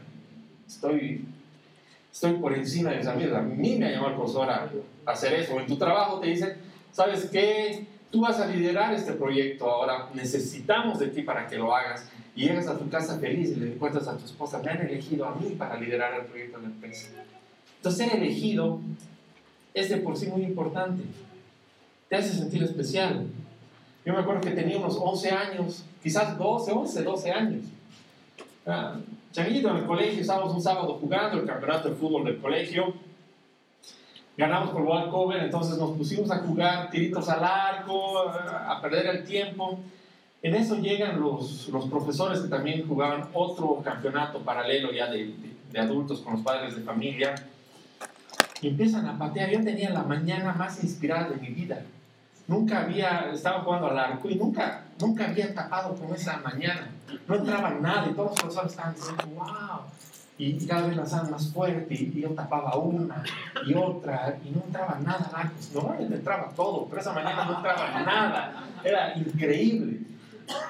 estoy, 0.67 1.25
estoy 2.11 2.33
por 2.33 2.53
encima 2.53 2.91
de 2.91 2.97
mis 2.97 3.07
amigos. 3.07 3.33
A 3.37 3.41
mí 3.41 3.77
me 3.77 3.85
ha 3.85 3.91
llamado 3.91 4.09
el 4.09 4.15
profesor 4.15 4.49
a, 4.49 4.69
hacer 5.05 5.33
eso. 5.35 5.57
En 5.57 5.67
tu 5.67 5.77
trabajo 5.77 6.19
te 6.19 6.27
dicen, 6.27 6.57
¿sabes 6.91 7.29
qué? 7.31 7.87
Tú 8.11 8.21
vas 8.21 8.39
a 8.41 8.47
liderar 8.47 8.93
este 8.93 9.13
proyecto 9.13 9.69
ahora, 9.69 10.09
necesitamos 10.13 10.99
de 10.99 11.07
ti 11.07 11.21
para 11.21 11.47
que 11.47 11.57
lo 11.57 11.73
hagas. 11.73 12.09
Y 12.35 12.47
llegas 12.47 12.67
a 12.67 12.77
tu 12.77 12.89
casa 12.89 13.17
feliz 13.19 13.51
y 13.51 13.55
le 13.55 13.75
cuentas 13.75 14.05
a 14.09 14.17
tu 14.17 14.25
esposa, 14.25 14.59
me 14.59 14.69
han 14.69 14.81
elegido 14.81 15.25
a 15.25 15.35
mí 15.35 15.55
para 15.57 15.79
liderar 15.79 16.13
el 16.19 16.25
proyecto 16.25 16.57
de 16.57 16.63
la 16.63 16.69
empresa. 16.69 17.07
Entonces, 17.77 18.05
ser 18.05 18.17
elegido 18.17 18.81
es 19.73 19.89
de 19.89 19.97
por 19.97 20.17
sí 20.17 20.27
muy 20.27 20.43
importante. 20.43 21.03
Te 22.09 22.17
hace 22.17 22.33
sentir 22.33 22.63
especial. 22.63 23.25
Yo 24.05 24.13
me 24.13 24.19
acuerdo 24.19 24.41
que 24.41 24.51
tenía 24.51 24.77
unos 24.77 24.97
11 25.01 25.31
años, 25.31 25.83
quizás 26.03 26.37
12, 26.37 26.71
11, 26.71 27.03
12 27.03 27.31
años. 27.31 27.65
Ah, 28.67 28.97
en 29.35 29.77
el 29.77 29.85
colegio, 29.85 30.21
estábamos 30.21 30.53
un 30.53 30.61
sábado 30.61 30.97
jugando 31.01 31.39
el 31.39 31.45
campeonato 31.45 31.89
de 31.89 31.95
fútbol 31.95 32.23
del 32.23 32.37
colegio. 32.37 32.93
Ganamos 34.37 34.69
por 34.69 35.09
cover, 35.09 35.43
entonces 35.43 35.77
nos 35.77 35.97
pusimos 35.97 36.29
a 36.29 36.37
jugar 36.39 36.91
tiritos 36.91 37.27
al 37.29 37.43
arco, 37.43 38.19
a 38.29 38.79
perder 38.79 39.07
el 39.07 39.23
tiempo. 39.23 39.79
En 40.43 40.53
eso 40.53 40.75
llegan 40.75 41.19
los, 41.19 41.69
profesores 41.89 42.41
que 42.41 42.47
también 42.47 42.87
jugaban 42.87 43.29
otro 43.33 43.81
campeonato 43.83 44.39
paralelo 44.39 44.91
ya 44.91 45.09
de 45.09 45.33
adultos 45.79 46.21
con 46.21 46.33
los 46.33 46.41
padres 46.43 46.75
de 46.75 46.83
familia. 46.83 47.33
Y 48.61 48.67
empiezan 48.67 49.07
a 49.07 49.17
patear. 49.17 49.49
Yo 49.49 49.63
tenía 49.63 49.89
la 49.89 50.03
mañana 50.03 50.53
más 50.53 50.83
inspirada 50.83 51.29
de 51.29 51.37
mi 51.37 51.47
vida 51.47 51.83
nunca 52.47 52.81
había, 52.81 53.31
estaba 53.33 53.61
jugando 53.61 53.87
al 53.87 53.99
arco 53.99 54.29
y 54.29 54.35
nunca, 54.35 54.83
nunca 54.99 55.25
había 55.25 55.53
tapado 55.53 55.95
con 55.95 56.13
esa 56.13 56.37
mañana. 56.37 56.89
No 57.27 57.35
entraba 57.35 57.71
nada 57.71 58.07
y 58.09 58.13
todos 58.13 58.31
los 58.31 58.39
profesores 58.39 58.71
estaban 58.71 58.95
diciendo, 58.95 59.23
wow. 59.35 59.81
Y 60.37 60.65
cada 60.67 60.87
vez 60.87 60.97
lanzaban 60.97 61.31
más 61.31 61.47
fuerte 61.47 61.93
y, 61.93 62.21
yo 62.21 62.29
tapaba 62.31 62.75
una 62.75 63.23
y 63.65 63.73
otra 63.73 64.37
y 64.43 64.49
no 64.49 64.63
entraba 64.65 64.99
nada 65.01 65.31
al. 65.33 65.49
Normalmente 65.73 66.15
entraba 66.15 66.49
todo, 66.53 66.87
pero 66.87 67.01
esa 67.01 67.13
mañana 67.13 67.45
no 67.45 67.55
entraba 67.57 68.01
nada. 68.01 68.63
Era 68.83 69.17
increíble. 69.17 70.01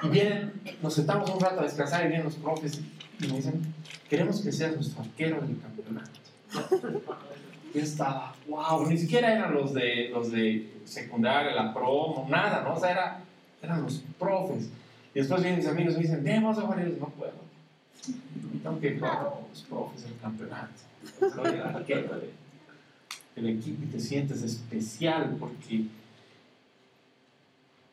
Y 0.02 0.08
vienen, 0.08 0.52
nos 0.80 0.94
sentamos 0.94 1.28
un 1.30 1.40
rato 1.40 1.60
a 1.60 1.64
descansar 1.64 2.04
y 2.04 2.08
vienen 2.08 2.24
los 2.24 2.36
profes 2.36 2.80
y 3.18 3.26
me 3.26 3.36
dicen, 3.36 3.74
queremos 4.08 4.40
que 4.40 4.52
seas 4.52 4.74
nuestro 4.74 5.02
arquero 5.02 5.40
del 5.40 5.58
campeonato 5.60 6.10
yo 7.76 7.82
estaba, 7.82 8.34
wow, 8.48 8.88
ni 8.88 8.96
siquiera 8.96 9.32
eran 9.32 9.52
los 9.52 9.74
de, 9.74 10.08
los 10.08 10.32
de 10.32 10.66
secundaria, 10.84 11.54
la 11.54 11.74
promo, 11.74 12.26
nada, 12.28 12.62
¿no? 12.62 12.74
O 12.74 12.80
sea, 12.80 12.90
era, 12.90 13.20
eran 13.62 13.82
los 13.82 14.02
profes. 14.18 14.70
Y 15.14 15.18
después 15.18 15.42
vienen 15.42 15.58
mis 15.60 15.68
amigos 15.68 15.94
y 15.94 15.96
me 15.96 16.02
dicen, 16.04 16.24
vamos 16.24 16.58
a 16.58 16.62
jugar, 16.62 16.88
y 16.88 16.98
no 16.98 17.08
puedo. 17.10 17.32
tengo 18.62 18.80
que 18.80 18.94
jugar 18.94 19.30
los 19.50 19.62
profes 19.62 20.06
el 20.06 20.18
campeonato. 20.18 20.72
El 23.36 23.48
equipo 23.50 23.84
y 23.84 23.86
te 23.88 24.00
sientes 24.00 24.42
especial 24.42 25.36
porque 25.38 25.84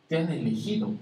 te 0.07 0.17
han 0.17 0.31
elegido. 0.31 0.93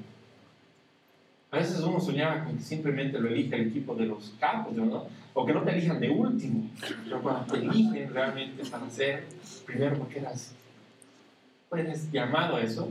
A 1.52 1.58
veces 1.58 1.80
uno 1.82 2.00
soñaba 2.00 2.46
con 2.46 2.58
que 2.58 2.64
simplemente 2.64 3.20
lo 3.20 3.30
elige 3.30 3.56
el 3.56 3.68
equipo 3.68 3.94
de 3.94 4.08
los 4.08 4.34
campos, 4.40 4.74
¿no? 4.74 5.06
O 5.34 5.46
que 5.46 5.54
no 5.54 5.64
te 5.64 5.72
elijan 5.72 6.00
de 6.00 6.10
último, 6.10 6.70
pero 7.04 7.22
cuando 7.22 7.54
te 7.54 7.60
eligen 7.60 8.14
realmente 8.14 8.66
para 8.66 8.90
ser 8.90 9.26
primero 9.66 9.98
porque 9.98 10.20
eras, 10.20 10.52
eres 11.72 12.12
llamado 12.12 12.58
a 12.58 12.62
eso, 12.62 12.90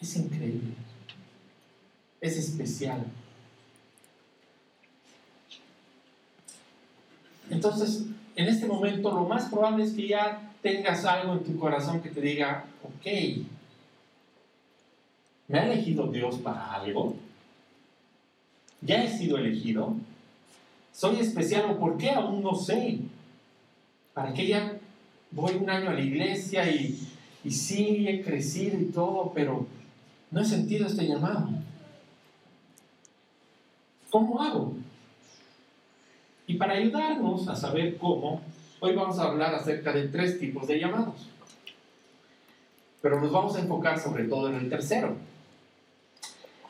es 0.00 0.16
increíble, 0.16 0.74
es 2.20 2.36
especial. 2.36 3.04
Entonces, 7.50 8.06
en 8.36 8.48
este 8.48 8.66
momento 8.66 9.10
lo 9.10 9.26
más 9.26 9.46
probable 9.46 9.84
es 9.84 9.92
que 9.92 10.08
ya 10.08 10.52
tengas 10.62 11.04
algo 11.04 11.34
en 11.34 11.44
tu 11.44 11.58
corazón 11.58 12.00
que 12.00 12.10
te 12.10 12.20
diga, 12.20 12.64
ok, 12.82 13.06
¿me 15.48 15.58
ha 15.58 15.66
elegido 15.66 16.06
Dios 16.06 16.36
para 16.36 16.74
algo? 16.74 17.16
¿Ya 18.80 19.02
he 19.02 19.08
sido 19.08 19.38
elegido? 19.38 19.96
¿Soy 20.94 21.18
especial 21.18 21.72
o 21.72 21.78
por 21.78 21.98
qué? 21.98 22.10
Aún 22.10 22.40
no 22.40 22.54
sé. 22.54 23.00
¿Para 24.14 24.32
qué 24.32 24.46
ya 24.46 24.78
voy 25.32 25.56
un 25.56 25.68
año 25.68 25.90
a 25.90 25.94
la 25.94 26.00
iglesia 26.00 26.70
y, 26.70 26.96
y 27.42 27.50
sí 27.50 28.06
he 28.08 28.22
crecido 28.22 28.78
y 28.78 28.84
todo, 28.84 29.32
pero 29.34 29.66
no 30.30 30.40
he 30.40 30.44
sentido 30.44 30.86
este 30.86 31.08
llamado? 31.08 31.48
¿Cómo 34.08 34.40
hago? 34.40 34.74
Y 36.46 36.54
para 36.54 36.74
ayudarnos 36.74 37.48
a 37.48 37.56
saber 37.56 37.96
cómo, 37.98 38.40
hoy 38.78 38.94
vamos 38.94 39.18
a 39.18 39.24
hablar 39.24 39.52
acerca 39.52 39.92
de 39.92 40.06
tres 40.06 40.38
tipos 40.38 40.68
de 40.68 40.78
llamados. 40.78 41.26
Pero 43.02 43.20
nos 43.20 43.32
vamos 43.32 43.56
a 43.56 43.60
enfocar 43.60 43.98
sobre 43.98 44.24
todo 44.24 44.48
en 44.48 44.54
el 44.54 44.70
tercero. 44.70 45.16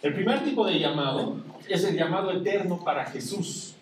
El 0.00 0.14
primer 0.14 0.42
tipo 0.42 0.64
de 0.66 0.78
llamado 0.78 1.36
es 1.68 1.84
el 1.84 1.94
llamado 1.94 2.32
eterno 2.32 2.82
para 2.82 3.04
Jesús. 3.04 3.74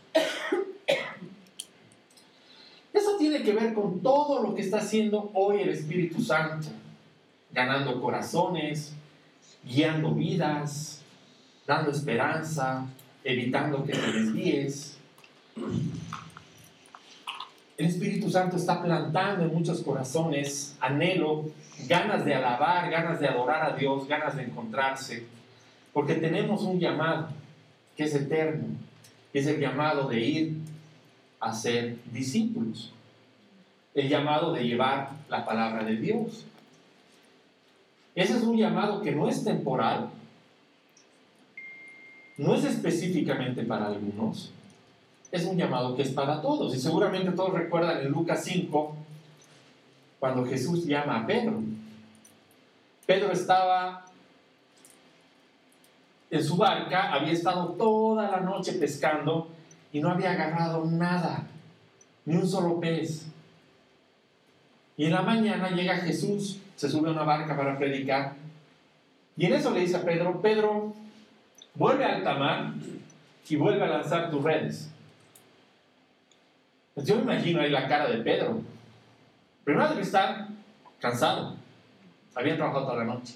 Eso 2.93 3.17
que 3.43 3.53
ver 3.53 3.75
con 3.75 4.01
todo 4.01 4.43
lo 4.43 4.55
que 4.55 4.63
está 4.63 4.79
haciendo 4.79 5.31
hoy 5.35 5.61
el 5.61 5.71
Espíritu 5.71 6.23
Santo, 6.23 6.69
ganando 7.53 8.01
corazones, 8.01 8.95
guiando 9.65 10.13
vidas, 10.13 11.03
dando 11.67 11.91
esperanza, 11.91 12.87
evitando 13.25 13.85
que 13.85 13.93
te 13.93 14.13
desvíes. 14.13 14.97
El 17.77 17.87
Espíritu 17.87 18.31
Santo 18.31 18.57
está 18.57 18.83
plantando 18.83 19.45
en 19.45 19.53
muchos 19.53 19.81
corazones 19.83 20.77
anhelo, 20.81 21.51
ganas 21.89 22.25
de 22.25 22.35
alabar, 22.35 22.91
ganas 22.91 23.19
de 23.21 23.29
adorar 23.29 23.73
a 23.73 23.77
Dios, 23.77 24.07
ganas 24.07 24.37
de 24.37 24.45
encontrarse, 24.45 25.27
porque 25.93 26.15
tenemos 26.15 26.63
un 26.63 26.79
llamado 26.79 27.29
que 27.97 28.05
es 28.05 28.15
eterno, 28.15 28.69
que 29.33 29.41
es 29.41 29.47
el 29.47 29.61
llamado 29.61 30.09
de 30.09 30.21
ir 30.21 30.57
a 31.41 31.53
ser 31.53 31.97
discípulos. 32.13 32.93
El 33.95 34.09
llamado 34.09 34.53
de 34.53 34.65
llevar 34.65 35.11
la 35.29 35.45
palabra 35.45 35.85
de 35.85 35.97
Dios. 35.97 36.47
Ese 38.15 38.37
es 38.37 38.43
un 38.43 38.57
llamado 38.57 39.01
que 39.01 39.13
no 39.13 39.29
es 39.29 39.43
temporal, 39.43 40.11
no 42.37 42.55
es 42.55 42.65
específicamente 42.65 43.63
para 43.65 43.87
algunos, 43.87 44.53
es 45.31 45.47
un 45.47 45.57
llamado 45.57 45.97
que 45.97 46.03
es 46.03 46.11
para 46.11 46.43
todos. 46.43 46.75
Y 46.75 46.79
seguramente 46.81 47.33
todos 47.33 47.55
recuerdan 47.55 48.01
en 48.01 48.09
Lucas 48.09 48.45
5, 48.45 48.97
cuando 50.21 50.45
Jesús 50.45 50.87
llama 50.87 51.21
a 51.21 51.27
Pedro. 51.27 51.63
Pedro 53.07 53.33
estaba 53.33 54.05
en 56.31 56.45
su 56.45 56.57
barca, 56.57 57.13
había 57.13 57.33
estado 57.33 57.71
toda 57.71 58.31
la 58.31 58.41
noche 58.41 58.75
pescando 58.75 59.49
y 59.93 60.01
no 60.01 60.11
había 60.11 60.33
agarrado 60.33 60.85
nada, 60.85 61.47
ni 62.25 62.37
un 62.37 62.49
solo 62.49 62.79
pez. 62.79 63.27
Y 64.97 65.07
en 65.07 65.13
la 65.13 65.23
mañana 65.23 65.71
llega 65.71 65.97
Jesús, 65.97 66.59
se 66.77 66.89
sube 66.89 67.09
a 67.09 67.13
una 67.13 67.23
barca 67.23 67.57
para 67.57 67.79
predicar. 67.79 68.35
Y 69.37 69.47
en 69.47 69.55
eso 69.55 69.71
le 69.71 69.81
dice 69.81 69.97
a 69.97 70.03
Pedro, 70.03 70.41
Pedro, 70.43 70.95
vuelve 71.75 72.05
al 72.05 72.23
tamar 72.23 72.73
y 73.49 73.57
vuelve 73.57 73.85
a 73.85 73.89
lanzar 73.89 74.31
tus 74.31 74.43
redes. 74.43 74.91
Pues 76.95 77.07
yo 77.07 77.17
me 77.17 77.23
imagino 77.23 77.61
ahí 77.61 77.71
la 77.71 77.89
cara 77.89 78.09
de 78.09 78.19
Pedro. 78.19 78.61
Primero 79.65 79.89
debe 79.89 80.03
estar 80.03 80.49
cansado. 81.01 81.57
Habían 82.35 82.57
trabajado 82.57 82.87
toda 82.87 82.99
la 82.99 83.05
noche. 83.05 83.35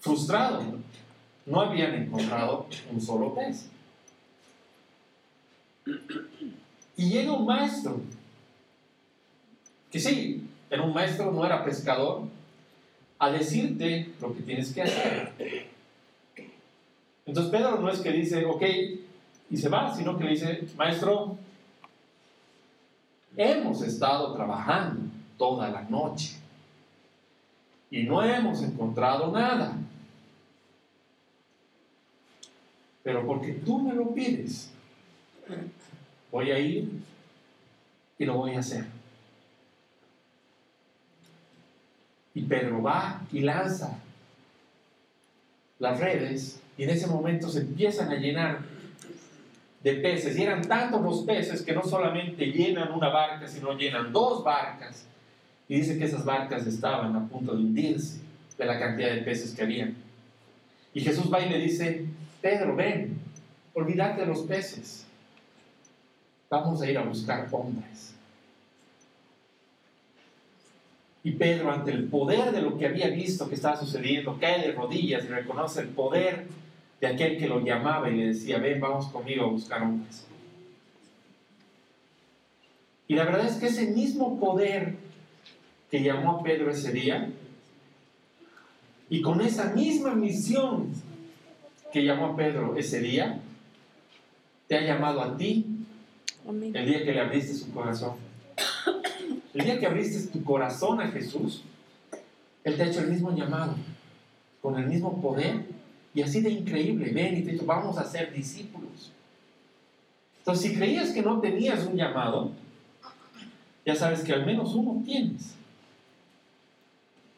Frustrado. 0.00 0.62
No 1.44 1.60
habían 1.60 1.94
encontrado 1.94 2.66
un 2.90 3.00
solo 3.00 3.34
pez. 3.34 3.68
Y 6.96 7.10
llega 7.10 7.32
un 7.32 7.46
maestro 7.46 8.00
que 9.90 9.98
sí, 9.98 10.46
era 10.70 10.82
un 10.82 10.92
maestro, 10.92 11.32
no 11.32 11.44
era 11.44 11.64
pescador, 11.64 12.22
a 13.18 13.30
decirte 13.30 14.10
lo 14.20 14.34
que 14.34 14.42
tienes 14.42 14.72
que 14.72 14.82
hacer. 14.82 15.32
Entonces 17.26 17.52
Pedro 17.52 17.78
no 17.78 17.90
es 17.90 18.00
que 18.00 18.12
dice, 18.12 18.44
ok, 18.44 18.62
y 19.50 19.56
se 19.56 19.68
va, 19.68 19.94
sino 19.94 20.16
que 20.16 20.24
le 20.24 20.30
dice, 20.30 20.66
maestro, 20.76 21.36
hemos 23.36 23.82
estado 23.82 24.34
trabajando 24.34 25.10
toda 25.36 25.68
la 25.68 25.82
noche 25.82 26.36
y 27.90 28.02
no 28.02 28.22
hemos 28.22 28.62
encontrado 28.62 29.30
nada. 29.32 29.76
Pero 33.02 33.26
porque 33.26 33.52
tú 33.54 33.78
me 33.78 33.94
lo 33.94 34.12
pides, 34.12 34.70
voy 36.30 36.50
a 36.50 36.58
ir 36.58 36.90
y 38.18 38.24
lo 38.24 38.34
voy 38.34 38.54
a 38.54 38.58
hacer. 38.58 38.97
Y 42.38 42.42
Pedro 42.42 42.80
va 42.80 43.20
y 43.32 43.40
lanza 43.40 43.98
las 45.80 45.98
redes 45.98 46.60
y 46.76 46.84
en 46.84 46.90
ese 46.90 47.08
momento 47.08 47.48
se 47.48 47.62
empiezan 47.62 48.10
a 48.10 48.14
llenar 48.14 48.60
de 49.82 49.94
peces. 49.94 50.38
Y 50.38 50.44
eran 50.44 50.62
tantos 50.62 51.02
los 51.02 51.22
peces 51.22 51.62
que 51.62 51.72
no 51.72 51.82
solamente 51.82 52.46
llenan 52.46 52.92
una 52.92 53.08
barca, 53.08 53.48
sino 53.48 53.76
llenan 53.76 54.12
dos 54.12 54.44
barcas. 54.44 55.04
Y 55.68 55.78
dice 55.78 55.98
que 55.98 56.04
esas 56.04 56.24
barcas 56.24 56.64
estaban 56.64 57.16
a 57.16 57.26
punto 57.26 57.56
de 57.56 57.58
hundirse 57.58 58.20
de 58.56 58.64
la 58.64 58.78
cantidad 58.78 59.10
de 59.10 59.22
peces 59.22 59.52
que 59.52 59.62
habían. 59.62 59.96
Y 60.94 61.00
Jesús 61.00 61.28
va 61.32 61.40
y 61.40 61.48
le 61.48 61.58
dice, 61.58 62.06
Pedro, 62.40 62.76
ven, 62.76 63.18
olvídate 63.74 64.20
de 64.20 64.26
los 64.28 64.42
peces. 64.42 65.06
Vamos 66.48 66.80
a 66.82 66.88
ir 66.88 66.98
a 66.98 67.02
buscar 67.02 67.48
hombres. 67.50 68.14
Y 71.24 71.32
Pedro, 71.32 71.72
ante 71.72 71.90
el 71.90 72.04
poder 72.04 72.52
de 72.52 72.62
lo 72.62 72.78
que 72.78 72.86
había 72.86 73.08
visto 73.08 73.48
que 73.48 73.56
estaba 73.56 73.76
sucediendo, 73.76 74.38
cae 74.40 74.66
de 74.66 74.72
rodillas 74.72 75.24
y 75.24 75.28
reconoce 75.28 75.80
el 75.80 75.88
poder 75.88 76.46
de 77.00 77.06
aquel 77.06 77.38
que 77.38 77.48
lo 77.48 77.60
llamaba 77.60 78.10
y 78.10 78.16
le 78.16 78.26
decía, 78.28 78.58
ven, 78.58 78.80
vamos 78.80 79.06
conmigo 79.08 79.44
a 79.44 79.48
buscar 79.48 79.82
hombres. 79.82 80.26
Y 83.08 83.14
la 83.14 83.24
verdad 83.24 83.46
es 83.46 83.56
que 83.56 83.66
ese 83.66 83.88
mismo 83.88 84.38
poder 84.38 84.94
que 85.90 86.02
llamó 86.02 86.38
a 86.38 86.42
Pedro 86.42 86.70
ese 86.70 86.92
día, 86.92 87.30
y 89.10 89.22
con 89.22 89.40
esa 89.40 89.72
misma 89.72 90.14
misión 90.14 90.92
que 91.92 92.04
llamó 92.04 92.26
a 92.26 92.36
Pedro 92.36 92.76
ese 92.76 93.00
día, 93.00 93.40
te 94.66 94.76
ha 94.76 94.82
llamado 94.82 95.22
a 95.22 95.36
ti 95.36 95.64
el 96.46 96.86
día 96.86 97.04
que 97.04 97.12
le 97.12 97.20
abriste 97.20 97.54
su 97.54 97.72
corazón. 97.72 98.27
El 99.58 99.64
día 99.64 99.80
que 99.80 99.86
abriste 99.86 100.30
tu 100.30 100.44
corazón 100.44 101.00
a 101.00 101.08
Jesús, 101.08 101.64
Él 102.62 102.76
te 102.76 102.82
ha 102.84 102.86
hecho 102.86 103.00
el 103.00 103.08
mismo 103.08 103.34
llamado, 103.34 103.74
con 104.62 104.78
el 104.78 104.86
mismo 104.86 105.20
poder, 105.20 105.64
y 106.14 106.22
así 106.22 106.40
de 106.40 106.50
increíble. 106.50 107.10
Ven 107.10 107.38
y 107.38 107.42
te 107.42 107.50
dicho, 107.50 107.66
vamos 107.66 107.98
a 107.98 108.04
ser 108.04 108.32
discípulos. 108.32 109.10
Entonces, 110.38 110.70
si 110.70 110.76
creías 110.76 111.10
que 111.10 111.22
no 111.22 111.40
tenías 111.40 111.84
un 111.86 111.96
llamado, 111.96 112.52
ya 113.84 113.96
sabes 113.96 114.20
que 114.20 114.32
al 114.32 114.46
menos 114.46 114.76
uno 114.76 115.02
tienes, 115.04 115.54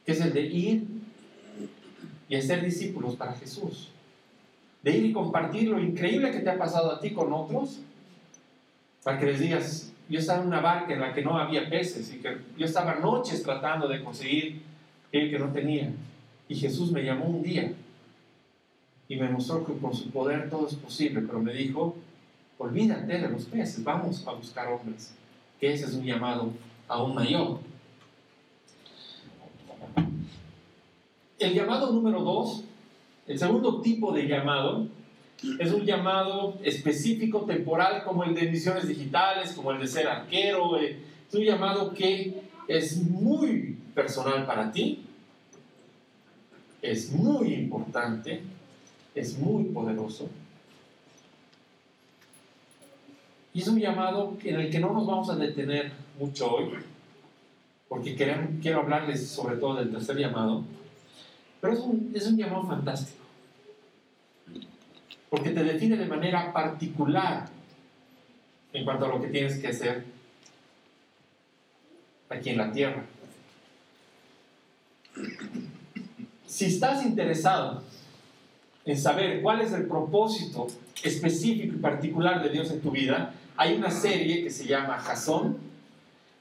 que 0.04 0.12
es 0.12 0.20
el 0.20 0.35
de 0.35 0.42
ir 0.42 0.85
y 2.28 2.37
hacer 2.37 2.62
discípulos 2.62 3.16
para 3.16 3.33
Jesús. 3.33 3.88
De 4.83 4.94
ir 4.94 5.06
y 5.06 5.12
compartir 5.14 5.68
lo 5.70 5.80
increíble 5.80 6.33
que 6.33 6.40
te 6.40 6.50
ha 6.50 6.59
pasado 6.59 6.92
a 6.92 7.00
ti 7.00 7.12
con 7.14 7.33
otros, 7.33 7.78
para 9.02 9.18
que 9.18 9.24
les 9.24 9.40
digas, 9.40 9.89
yo 10.11 10.18
estaba 10.18 10.42
en 10.42 10.49
una 10.49 10.61
barca 10.61 10.92
en 10.92 11.01
la 11.01 11.14
que 11.14 11.23
no 11.23 11.38
había 11.38 11.70
peces 11.70 12.12
y 12.12 12.20
yo 12.20 12.66
estaba 12.66 12.96
noches 12.96 13.42
tratando 13.44 13.87
de 13.87 14.03
conseguir 14.03 14.61
el 15.12 15.31
que 15.31 15.38
no 15.38 15.53
tenía. 15.53 15.92
Y 16.49 16.57
Jesús 16.57 16.90
me 16.90 17.05
llamó 17.05 17.27
un 17.27 17.42
día 17.42 17.73
y 19.09 19.16
me 19.16 19.29
mostró 19.29 19.64
que 19.64 19.73
con 19.79 19.94
su 19.94 20.11
poder 20.11 20.51
todo 20.51 20.66
es 20.66 20.75
posible, 20.75 21.23
pero 21.23 21.40
me 21.40 21.53
dijo, 21.53 21.96
olvídate 22.59 23.18
de 23.18 23.29
los 23.29 23.44
peces, 23.44 23.85
vamos 23.85 24.27
a 24.27 24.33
buscar 24.33 24.66
hombres, 24.73 25.14
que 25.61 25.73
ese 25.73 25.85
es 25.85 25.94
un 25.94 26.05
llamado 26.05 26.51
aún 26.88 27.14
mayor. 27.14 27.61
El 31.38 31.55
llamado 31.55 31.92
número 31.92 32.20
dos, 32.23 32.64
el 33.29 33.38
segundo 33.38 33.81
tipo 33.81 34.12
de 34.12 34.27
llamado, 34.27 34.88
es 35.59 35.72
un 35.72 35.85
llamado 35.85 36.59
específico, 36.62 37.42
temporal, 37.42 38.05
como 38.05 38.24
el 38.24 38.35
de 38.35 38.50
misiones 38.50 38.87
digitales, 38.87 39.53
como 39.53 39.72
el 39.72 39.81
de 39.81 39.87
ser 39.87 40.07
arquero. 40.07 40.79
Eh, 40.79 40.98
es 41.29 41.35
un 41.35 41.44
llamado 41.44 41.94
que 41.94 42.42
es 42.68 42.98
muy 43.03 43.79
personal 43.94 44.44
para 44.46 44.70
ti, 44.70 45.03
es 46.83 47.11
muy 47.12 47.55
importante, 47.55 48.42
es 49.14 49.38
muy 49.38 49.64
poderoso. 49.64 50.29
Y 53.53 53.61
es 53.61 53.68
un 53.68 53.81
llamado 53.81 54.37
en 54.44 54.61
el 54.61 54.70
que 54.70 54.79
no 54.79 54.92
nos 54.92 55.07
vamos 55.07 55.31
a 55.31 55.37
detener 55.37 55.90
mucho 56.18 56.55
hoy, 56.55 56.70
porque 57.88 58.14
quiero 58.14 58.81
hablarles 58.81 59.26
sobre 59.29 59.57
todo 59.57 59.76
del 59.76 59.90
tercer 59.90 60.16
llamado, 60.18 60.64
pero 61.61 61.72
es 61.72 61.81
un, 61.81 62.12
es 62.14 62.26
un 62.26 62.37
llamado 62.37 62.64
fantástico 62.64 63.20
porque 65.31 65.51
te 65.51 65.62
define 65.62 65.97
de 65.97 66.07
manera 66.07 66.53
particular 66.53 67.49
en 68.73 68.85
cuanto 68.85 69.07
a 69.07 69.09
lo 69.09 69.23
que 69.23 69.29
tienes 69.29 69.59
que 69.59 69.69
hacer 69.69 70.05
aquí 72.29 72.51
en 72.51 72.59
la 72.59 72.73
tierra. 72.73 73.05
Si 76.47 76.66
estás 76.66 77.05
interesado 77.05 77.83
en 78.85 78.99
saber 78.99 79.40
cuál 79.40 79.61
es 79.61 79.73
el 79.73 79.87
propósito 79.87 80.66
específico 81.03 81.77
y 81.77 81.79
particular 81.79 82.43
de 82.43 82.51
Dios 82.51 82.71
en 82.73 82.81
tu 82.81 82.90
vida, 82.90 83.35
hay 83.57 83.75
una 83.75 83.90
serie 83.90 84.43
que 84.43 84.51
se 84.51 84.66
llama 84.66 84.99
Jason, 84.99 85.59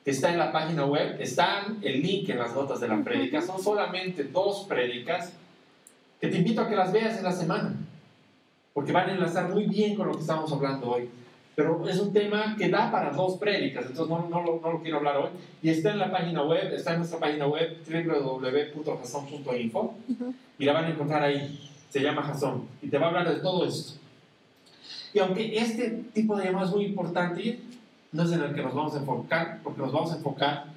que 0.04 0.12
está 0.12 0.32
en 0.32 0.39
la 0.39 0.52
página 0.52 0.86
web, 0.86 1.17
está 1.19 1.67
el 1.82 2.02
link 2.02 2.30
en 2.30 2.39
las 2.39 2.56
notas 2.56 2.80
de 2.80 2.88
la 2.88 3.04
prédica, 3.04 3.41
son 3.41 3.62
solamente 3.62 4.23
dos 4.23 4.65
prédicas 4.67 5.34
que 6.19 6.28
te 6.28 6.38
invito 6.38 6.62
a 6.62 6.69
que 6.69 6.75
las 6.75 6.91
veas 6.91 7.17
en 7.17 7.23
la 7.23 7.32
semana 7.32 7.75
porque 8.79 8.93
van 8.93 9.09
a 9.09 9.11
enlazar 9.11 9.53
muy 9.53 9.65
bien 9.65 9.93
con 9.93 10.07
lo 10.07 10.13
que 10.13 10.21
estamos 10.21 10.49
hablando 10.53 10.91
hoy. 10.91 11.09
Pero 11.53 11.85
es 11.85 11.99
un 11.99 12.13
tema 12.13 12.55
que 12.57 12.69
da 12.69 12.89
para 12.89 13.11
dos 13.11 13.37
prédicas, 13.37 13.87
entonces 13.87 14.09
no, 14.09 14.29
no, 14.29 14.41
lo, 14.41 14.61
no 14.61 14.71
lo 14.71 14.81
quiero 14.81 14.99
hablar 14.99 15.17
hoy. 15.17 15.31
Y 15.61 15.67
está 15.67 15.91
en 15.91 15.99
la 15.99 16.09
página 16.09 16.43
web, 16.43 16.73
está 16.73 16.93
en 16.93 16.99
nuestra 16.99 17.19
página 17.19 17.45
web 17.45 17.77
www.jason.info 17.85 19.95
y 20.57 20.63
la 20.63 20.71
van 20.71 20.85
a 20.85 20.89
encontrar 20.91 21.23
ahí. 21.23 21.59
Se 21.89 21.99
llama 21.99 22.23
Jason 22.23 22.69
y 22.81 22.87
te 22.87 22.97
va 22.97 23.07
a 23.07 23.09
hablar 23.09 23.35
de 23.35 23.41
todo 23.41 23.65
esto. 23.65 23.99
Y 25.13 25.19
aunque 25.19 25.57
este 25.57 26.05
tipo 26.13 26.37
de 26.37 26.45
llamado 26.45 26.67
es 26.67 26.71
muy 26.71 26.85
importante, 26.85 27.59
no 28.13 28.23
es 28.23 28.31
en 28.31 28.43
el 28.43 28.55
que 28.55 28.61
nos 28.61 28.73
vamos 28.73 28.95
a 28.95 28.99
enfocar, 28.99 29.59
porque 29.61 29.81
nos 29.81 29.91
vamos 29.91 30.13
a 30.13 30.15
enfocar 30.15 30.67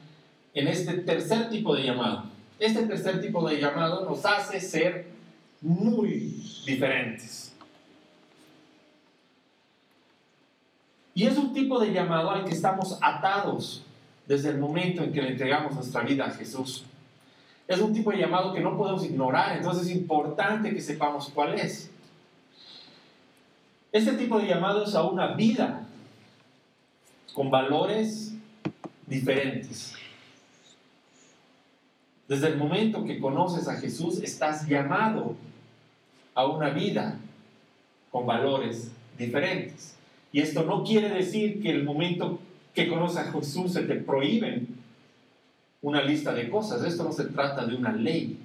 en 0.54 0.66
este 0.66 0.94
tercer 0.94 1.50
tipo 1.50 1.76
de 1.76 1.84
llamado. 1.84 2.24
Este 2.58 2.82
tercer 2.82 3.20
tipo 3.20 3.48
de 3.48 3.60
llamado 3.60 4.04
nos 4.04 4.26
hace 4.26 4.58
ser 4.58 5.06
muy 5.60 6.42
diferentes. 6.66 7.51
Y 11.14 11.26
es 11.26 11.36
un 11.36 11.52
tipo 11.52 11.78
de 11.78 11.92
llamado 11.92 12.30
al 12.30 12.44
que 12.44 12.52
estamos 12.52 12.98
atados 13.00 13.84
desde 14.26 14.50
el 14.50 14.58
momento 14.58 15.02
en 15.02 15.12
que 15.12 15.20
le 15.20 15.30
entregamos 15.30 15.74
nuestra 15.74 16.02
vida 16.02 16.26
a 16.26 16.30
Jesús. 16.30 16.84
Es 17.68 17.80
un 17.80 17.92
tipo 17.92 18.10
de 18.10 18.18
llamado 18.18 18.52
que 18.52 18.60
no 18.60 18.76
podemos 18.76 19.04
ignorar, 19.04 19.56
entonces 19.56 19.86
es 19.86 19.92
importante 19.96 20.72
que 20.74 20.80
sepamos 20.80 21.30
cuál 21.34 21.54
es. 21.54 21.90
Este 23.92 24.12
tipo 24.12 24.38
de 24.38 24.46
llamado 24.46 24.84
es 24.84 24.94
a 24.94 25.02
una 25.04 25.34
vida 25.34 25.86
con 27.34 27.50
valores 27.50 28.34
diferentes. 29.06 29.94
Desde 32.26 32.48
el 32.48 32.56
momento 32.56 33.04
que 33.04 33.20
conoces 33.20 33.68
a 33.68 33.76
Jesús, 33.76 34.22
estás 34.22 34.66
llamado 34.66 35.34
a 36.34 36.46
una 36.46 36.70
vida 36.70 37.18
con 38.10 38.26
valores 38.26 38.90
diferentes. 39.18 39.96
Y 40.32 40.40
esto 40.40 40.64
no 40.64 40.82
quiere 40.82 41.10
decir 41.10 41.62
que 41.62 41.70
el 41.70 41.84
momento 41.84 42.40
que 42.74 42.88
conoces 42.88 43.18
a 43.18 43.32
Jesús 43.32 43.74
se 43.74 43.82
te 43.82 43.96
prohíben 43.96 44.66
una 45.82 46.02
lista 46.02 46.32
de 46.32 46.48
cosas. 46.48 46.82
Esto 46.84 47.04
no 47.04 47.12
se 47.12 47.24
trata 47.26 47.66
de 47.66 47.76
una 47.76 47.92
ley. 47.92 48.38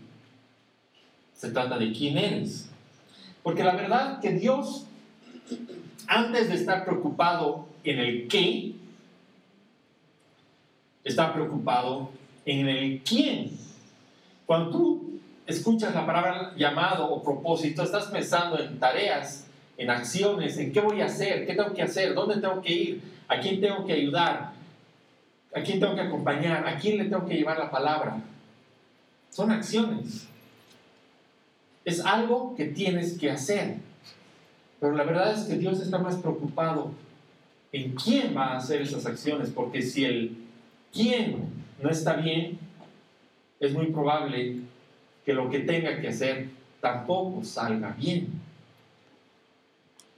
Se 1.33 1.51
trata 1.51 1.77
de 1.77 1.93
quién 1.93 2.17
eres. 2.17 2.69
Porque 3.41 3.63
la 3.63 3.75
verdad 3.75 4.19
que 4.19 4.31
Dios, 4.31 4.85
antes 6.07 6.49
de 6.49 6.55
estar 6.55 6.83
preocupado 6.83 7.67
en 7.83 7.99
el 7.99 8.27
qué, 8.27 8.73
está 11.05 11.33
preocupado 11.33 12.09
en 12.45 12.67
el 12.67 13.01
quién. 13.03 13.51
Cuando 14.45 14.71
tú 14.71 15.19
escuchas 15.45 15.95
la 15.95 16.05
palabra 16.05 16.53
llamado 16.57 17.09
o 17.09 17.23
propósito, 17.23 17.83
estás 17.83 18.07
pensando 18.07 18.59
en 18.59 18.79
tareas, 18.79 19.46
en 19.77 19.89
acciones, 19.89 20.57
en 20.57 20.71
qué 20.71 20.81
voy 20.81 21.01
a 21.01 21.05
hacer, 21.05 21.45
qué 21.45 21.53
tengo 21.53 21.73
que 21.73 21.83
hacer, 21.83 22.13
dónde 22.13 22.41
tengo 22.41 22.61
que 22.61 22.73
ir, 22.73 23.01
a 23.27 23.39
quién 23.39 23.61
tengo 23.61 23.85
que 23.85 23.93
ayudar, 23.93 24.53
a 25.53 25.61
quién 25.61 25.79
tengo 25.79 25.95
que 25.95 26.01
acompañar, 26.01 26.67
a 26.67 26.77
quién 26.77 26.97
le 26.97 27.05
tengo 27.05 27.25
que 27.25 27.35
llevar 27.35 27.59
la 27.59 27.69
palabra. 27.69 28.17
Son 29.29 29.51
acciones. 29.51 30.27
Es 31.85 32.03
algo 32.03 32.55
que 32.55 32.65
tienes 32.65 33.17
que 33.17 33.29
hacer. 33.29 33.75
Pero 34.79 34.95
la 34.95 35.03
verdad 35.03 35.33
es 35.33 35.45
que 35.45 35.55
Dios 35.55 35.79
está 35.79 35.99
más 35.99 36.17
preocupado 36.17 36.91
en 37.71 37.93
quién 37.95 38.35
va 38.35 38.53
a 38.53 38.57
hacer 38.57 38.81
esas 38.81 39.05
acciones, 39.05 39.49
porque 39.49 39.81
si 39.81 40.05
el 40.05 40.37
quién 40.91 41.49
no 41.81 41.89
está 41.89 42.13
bien, 42.13 42.59
es 43.59 43.73
muy 43.73 43.87
probable 43.87 44.57
que 45.25 45.33
lo 45.33 45.49
que 45.49 45.59
tenga 45.59 45.99
que 45.99 46.07
hacer 46.07 46.49
tampoco 46.79 47.43
salga 47.43 47.95
bien. 47.97 48.46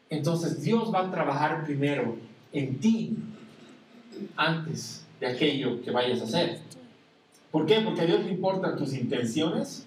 Entonces 0.09 0.61
Dios 0.61 0.93
va 0.93 1.07
a 1.07 1.11
trabajar 1.11 1.63
primero 1.65 2.15
en 2.51 2.79
ti 2.79 3.15
antes 4.35 5.05
de 5.19 5.27
aquello 5.27 5.81
que 5.81 5.91
vayas 5.91 6.21
a 6.21 6.23
hacer. 6.23 6.59
¿Por 7.51 7.65
qué? 7.65 7.81
Porque 7.81 8.01
a 8.01 8.05
Dios 8.05 8.23
le 8.23 8.31
importan 8.31 8.77
tus 8.77 8.93
intenciones, 8.93 9.85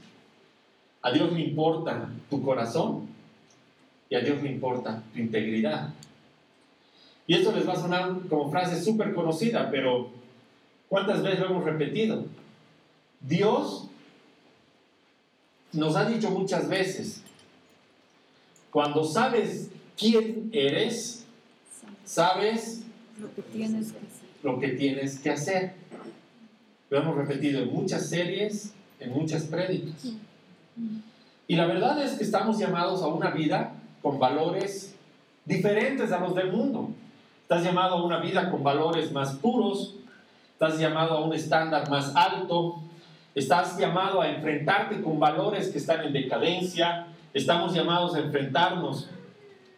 a 1.00 1.10
Dios 1.10 1.32
le 1.32 1.40
importa 1.40 2.08
tu 2.30 2.42
corazón 2.42 3.08
y 4.08 4.14
a 4.14 4.20
Dios 4.20 4.42
le 4.42 4.50
importa 4.50 5.02
tu 5.12 5.18
integridad. 5.18 5.90
Y 7.26 7.34
esto 7.34 7.52
les 7.52 7.68
va 7.68 7.72
a 7.72 7.80
sonar 7.80 8.16
como 8.28 8.50
frase 8.50 8.82
súper 8.82 9.14
conocida, 9.14 9.70
pero 9.70 10.10
¿cuántas 10.88 11.22
veces 11.22 11.40
lo 11.40 11.46
hemos 11.46 11.64
repetido? 11.64 12.26
Dios 13.20 13.88
nos 15.72 15.96
ha 15.96 16.04
dicho 16.04 16.30
muchas 16.30 16.68
veces, 16.68 17.22
cuando 18.70 19.04
sabes 19.04 19.70
quién 20.02 20.50
eres, 20.52 21.24
sabes 22.04 22.82
lo 23.20 23.32
que 23.34 23.42
tienes 23.42 23.92
que 23.92 23.98
hacer. 23.98 24.42
Lo, 24.42 24.58
que 24.58 24.68
tienes 24.68 25.18
que 25.20 25.30
hacer. 25.30 25.74
lo 26.90 26.98
hemos 26.98 27.16
repetido 27.16 27.62
en 27.62 27.72
muchas 27.72 28.08
series, 28.08 28.74
en 28.98 29.12
muchas 29.12 29.44
prédicas. 29.44 30.12
Y 31.46 31.54
la 31.54 31.66
verdad 31.66 32.02
es 32.02 32.12
que 32.12 32.24
estamos 32.24 32.58
llamados 32.58 33.02
a 33.02 33.06
una 33.06 33.30
vida 33.30 33.74
con 34.02 34.18
valores 34.18 34.96
diferentes 35.44 36.10
a 36.10 36.18
los 36.18 36.34
del 36.34 36.50
mundo. 36.50 36.90
Estás 37.42 37.62
llamado 37.62 37.96
a 37.96 38.04
una 38.04 38.18
vida 38.18 38.50
con 38.50 38.64
valores 38.64 39.12
más 39.12 39.34
puros, 39.34 39.94
estás 40.52 40.78
llamado 40.78 41.18
a 41.18 41.24
un 41.24 41.34
estándar 41.34 41.88
más 41.88 42.16
alto, 42.16 42.80
estás 43.34 43.78
llamado 43.78 44.20
a 44.20 44.30
enfrentarte 44.30 45.00
con 45.02 45.20
valores 45.20 45.68
que 45.68 45.78
están 45.78 46.04
en 46.04 46.12
decadencia, 46.12 47.06
estamos 47.32 47.74
llamados 47.74 48.14
a 48.14 48.20
enfrentarnos 48.20 49.08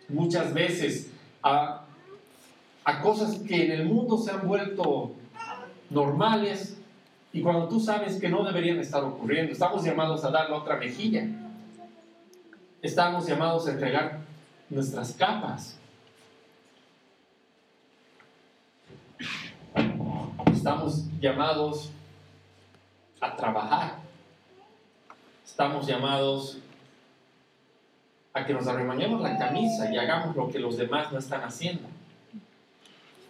muchas 0.08 0.52
veces 0.52 1.10
a, 1.42 1.86
cosas 3.02 3.38
que 3.46 3.66
en 3.66 3.72
el 3.72 3.86
mundo 3.86 4.18
se 4.18 4.30
han 4.30 4.46
vuelto 4.46 5.12
normales 5.90 6.76
y 7.32 7.42
cuando 7.42 7.68
tú 7.68 7.80
sabes 7.80 8.20
que 8.20 8.28
no 8.28 8.44
deberían 8.44 8.78
estar 8.78 9.02
ocurriendo, 9.02 9.52
estamos 9.52 9.84
llamados 9.84 10.24
a 10.24 10.30
dar 10.30 10.50
la 10.50 10.56
otra 10.56 10.76
mejilla. 10.76 11.26
Estamos 12.80 13.26
llamados 13.26 13.66
a 13.66 13.72
entregar 13.72 14.20
nuestras 14.70 15.12
capas. 15.12 15.76
Estamos 20.52 21.04
llamados 21.20 21.90
a 23.20 23.34
trabajar. 23.34 23.98
Estamos 25.44 25.86
llamados 25.86 26.58
a 28.34 28.44
que 28.44 28.52
nos 28.52 28.66
arremañemos 28.66 29.22
la 29.22 29.38
camisa 29.38 29.92
y 29.92 29.96
hagamos 29.96 30.34
lo 30.34 30.50
que 30.50 30.58
los 30.58 30.76
demás 30.76 31.12
no 31.12 31.18
están 31.18 31.42
haciendo. 31.42 31.84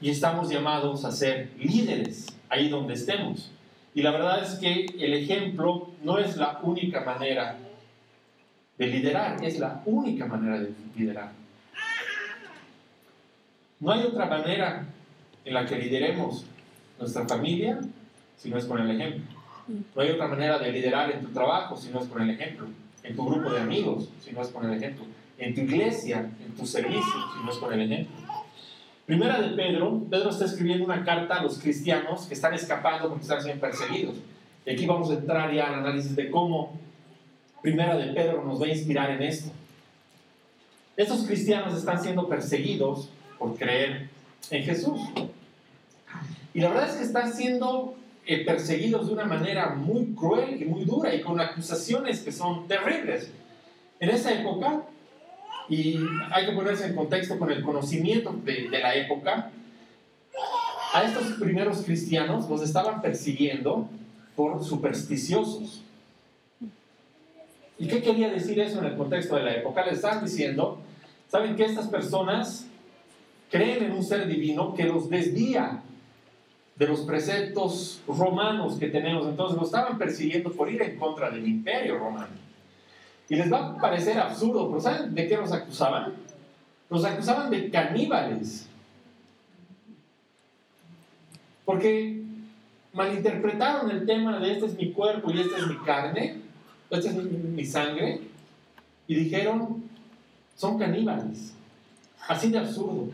Y 0.01 0.09
estamos 0.09 0.49
llamados 0.49 1.05
a 1.05 1.13
ser 1.13 1.51
líderes 1.59 2.27
ahí 2.49 2.71
donde 2.71 2.95
estemos. 2.95 3.51
Y 3.95 4.01
la 4.01 4.11
verdad 4.11 4.43
es 4.43 4.59
que 4.59 4.87
el 4.99 5.13
ejemplo 5.13 5.91
no 6.03 6.19
es 6.19 6.37
la 6.37 6.59
única 6.63 7.03
manera 7.05 7.59
de 8.79 8.87
liderar, 8.87 9.45
es 9.45 9.59
la 9.59 9.83
única 9.85 10.25
manera 10.25 10.59
de 10.59 10.73
liderar. 10.97 11.33
No 13.79 13.93
hay 13.93 14.05
otra 14.05 14.25
manera 14.25 14.87
en 15.45 15.55
la 15.55 15.67
que 15.67 15.79
lideremos 15.79 16.47
nuestra 16.99 17.29
familia 17.29 17.79
si 18.39 18.49
no 18.49 18.57
es 18.57 18.65
con 18.65 18.81
el 18.81 18.91
ejemplo. 18.91 19.23
No 19.95 20.01
hay 20.01 20.11
otra 20.11 20.29
manera 20.29 20.59
de 20.59 20.73
liderar 20.73 21.11
en 21.11 21.21
tu 21.21 21.29
trabajo 21.29 21.77
si 21.77 21.91
no 21.91 22.01
es 22.01 22.09
con 22.09 22.23
el 22.23 22.31
ejemplo 22.31 22.69
en 23.05 23.15
tu 23.15 23.25
grupo 23.25 23.51
de 23.51 23.61
amigos, 23.61 24.09
si 24.21 24.33
no 24.33 24.43
es 24.43 24.49
con 24.49 24.65
el 24.69 24.77
ejemplo, 24.77 25.05
en 25.39 25.55
tu 25.55 25.61
iglesia, 25.61 26.31
en 26.45 26.55
tu 26.55 26.67
servicio, 26.67 27.03
si 27.03 27.45
no 27.45 27.51
es 27.53 27.59
con 27.59 27.73
el 27.73 27.83
ejemplo. 27.83 28.17
Primera 29.07 29.41
de 29.41 29.51
Pedro, 29.51 30.03
Pedro 30.11 30.31
está 30.31 30.47
escribiendo 30.47 30.87
una 30.87 31.05
carta 31.05 31.37
a 31.37 31.43
los 31.43 31.59
cristianos 31.59 32.27
que 32.27 32.35
están 32.35 32.55
escapando 32.55 33.09
porque 33.09 33.23
están 33.23 33.43
siendo 33.43 33.61
perseguidos. 33.61 34.17
Y 34.65 34.71
aquí 34.71 34.87
vamos 34.87 35.11
a 35.11 35.15
entrar 35.15 35.53
ya 35.53 35.69
al 35.69 35.75
análisis 35.75 36.17
de 36.17 36.31
cómo 36.31 36.73
Primera 37.61 37.97
de 37.97 38.13
Pedro 38.13 38.45
nos 38.45 38.61
va 38.61 38.67
a 38.67 38.71
inspirar 38.71 39.11
en 39.11 39.23
esto. 39.23 39.51
Estos 40.97 41.25
cristianos 41.27 41.77
están 41.77 42.03
siendo 42.03 42.29
perseguidos 42.29 43.11
por 43.39 43.57
creer 43.57 44.09
en 44.51 44.65
Jesús. 44.65 45.01
Y 46.55 46.61
la 46.61 46.69
verdad 46.69 46.89
es 46.89 46.97
que 46.97 47.05
están 47.05 47.33
siendo 47.33 47.95
eh, 48.27 48.45
perseguidos 48.45 49.07
de 49.07 49.13
una 49.13 49.27
manera 49.27 49.75
muy 49.75 50.15
cruel 50.15 50.63
y 50.63 50.65
muy 50.65 50.85
dura 50.85 51.15
y 51.15 51.21
con 51.21 51.39
acusaciones 51.41 52.21
que 52.21 52.33
son 52.33 52.67
terribles. 52.67 53.31
En 54.01 54.09
esa 54.09 54.33
época, 54.33 54.83
y 55.69 55.99
hay 56.33 56.47
que 56.47 56.53
ponerse 56.53 56.87
en 56.87 56.95
contexto 56.95 57.39
con 57.39 57.51
el 57.51 57.63
conocimiento 57.63 58.33
de, 58.45 58.69
la 58.71 58.95
época, 58.95 59.51
a 60.93 61.03
estos 61.03 61.33
primeros 61.39 61.83
cristianos 61.83 62.49
los 62.49 62.63
estaban 62.63 63.03
persiguiendo 63.03 63.89
por 64.35 64.65
supersticiosos. 64.65 65.83
¿Y 67.79 67.89
qué 67.89 68.01
quería 68.01 68.31
decir 68.31 68.59
eso 68.59 68.79
en 68.79 68.87
el 68.87 68.97
contexto 68.97 69.37
de 69.37 69.43
la 69.43 69.55
época? 69.55 69.85
Les 69.85 69.97
estaban 69.97 70.25
diciendo, 70.25 70.79
¿saben 71.29 71.57
que 71.57 71.65
estas 71.65 71.89
personas 71.89 72.67
creen 73.51 73.85
en 73.85 73.93
un 73.93 74.03
ser 74.03 74.27
divino 74.27 74.75
que 74.75 74.85
los 74.85 75.11
desvía 75.11 75.83
de 76.77 76.89
los 76.89 77.01
preceptos 77.01 78.01
romanos 78.07 78.77
que 78.79 78.89
tenemos. 78.89 79.27
Entonces 79.27 79.59
lo 79.59 79.65
estaban 79.65 79.99
persiguiendo 79.99 80.51
por 80.53 80.71
ir 80.71 80.83
en 80.83 80.99
contra 80.99 81.31
del 81.31 81.47
imperio 81.47 81.99
romano. 81.99 82.35
Y 83.29 83.37
les 83.37 83.51
va 83.53 83.69
a 83.69 83.79
parecer 83.79 84.19
absurdo, 84.19 84.69
pero 84.69 84.81
¿saben 84.81 85.15
de 85.15 85.29
qué 85.29 85.37
los 85.37 85.53
acusaban? 85.53 86.13
Los 86.91 87.05
acusaban 87.05 87.51
de 87.51 87.71
caníbales. 87.71 88.69
Porque 91.65 92.23
malinterpretaron 92.93 93.91
el 93.91 94.05
tema 94.05 94.39
de 94.39 94.53
este 94.53 94.67
es 94.67 94.77
mi 94.77 94.93
cuerpo 94.93 95.31
y 95.31 95.41
esta 95.41 95.57
es 95.57 95.67
mi 95.67 95.77
carne, 95.79 96.37
esta 96.91 97.09
es 97.09 97.15
mi, 97.15 97.65
sangre, 97.65 98.21
y 99.07 99.15
dijeron, 99.15 99.85
son 100.55 100.79
caníbales. 100.79 101.55
Así 102.29 102.51
de 102.51 102.59
absurdo 102.59 103.09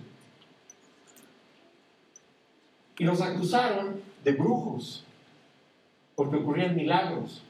y 3.01 3.05
los 3.05 3.23
acusaron 3.23 4.03
de 4.23 4.33
brujos, 4.33 5.03
porque 6.15 6.37
ocurrían 6.37 6.77
milagros. 6.77 7.43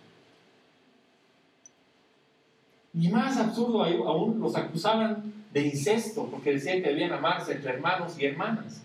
Y 2.95 3.09
más 3.09 3.37
absurdo 3.37 3.83
aún, 3.83 4.39
los 4.39 4.55
acusaban 4.55 5.33
de 5.53 5.67
incesto, 5.67 6.27
porque 6.27 6.53
decían 6.53 6.81
que 6.81 6.91
debían 6.91 7.13
amarse 7.13 7.55
entre 7.55 7.73
hermanos 7.73 8.17
y 8.17 8.27
hermanas. 8.27 8.83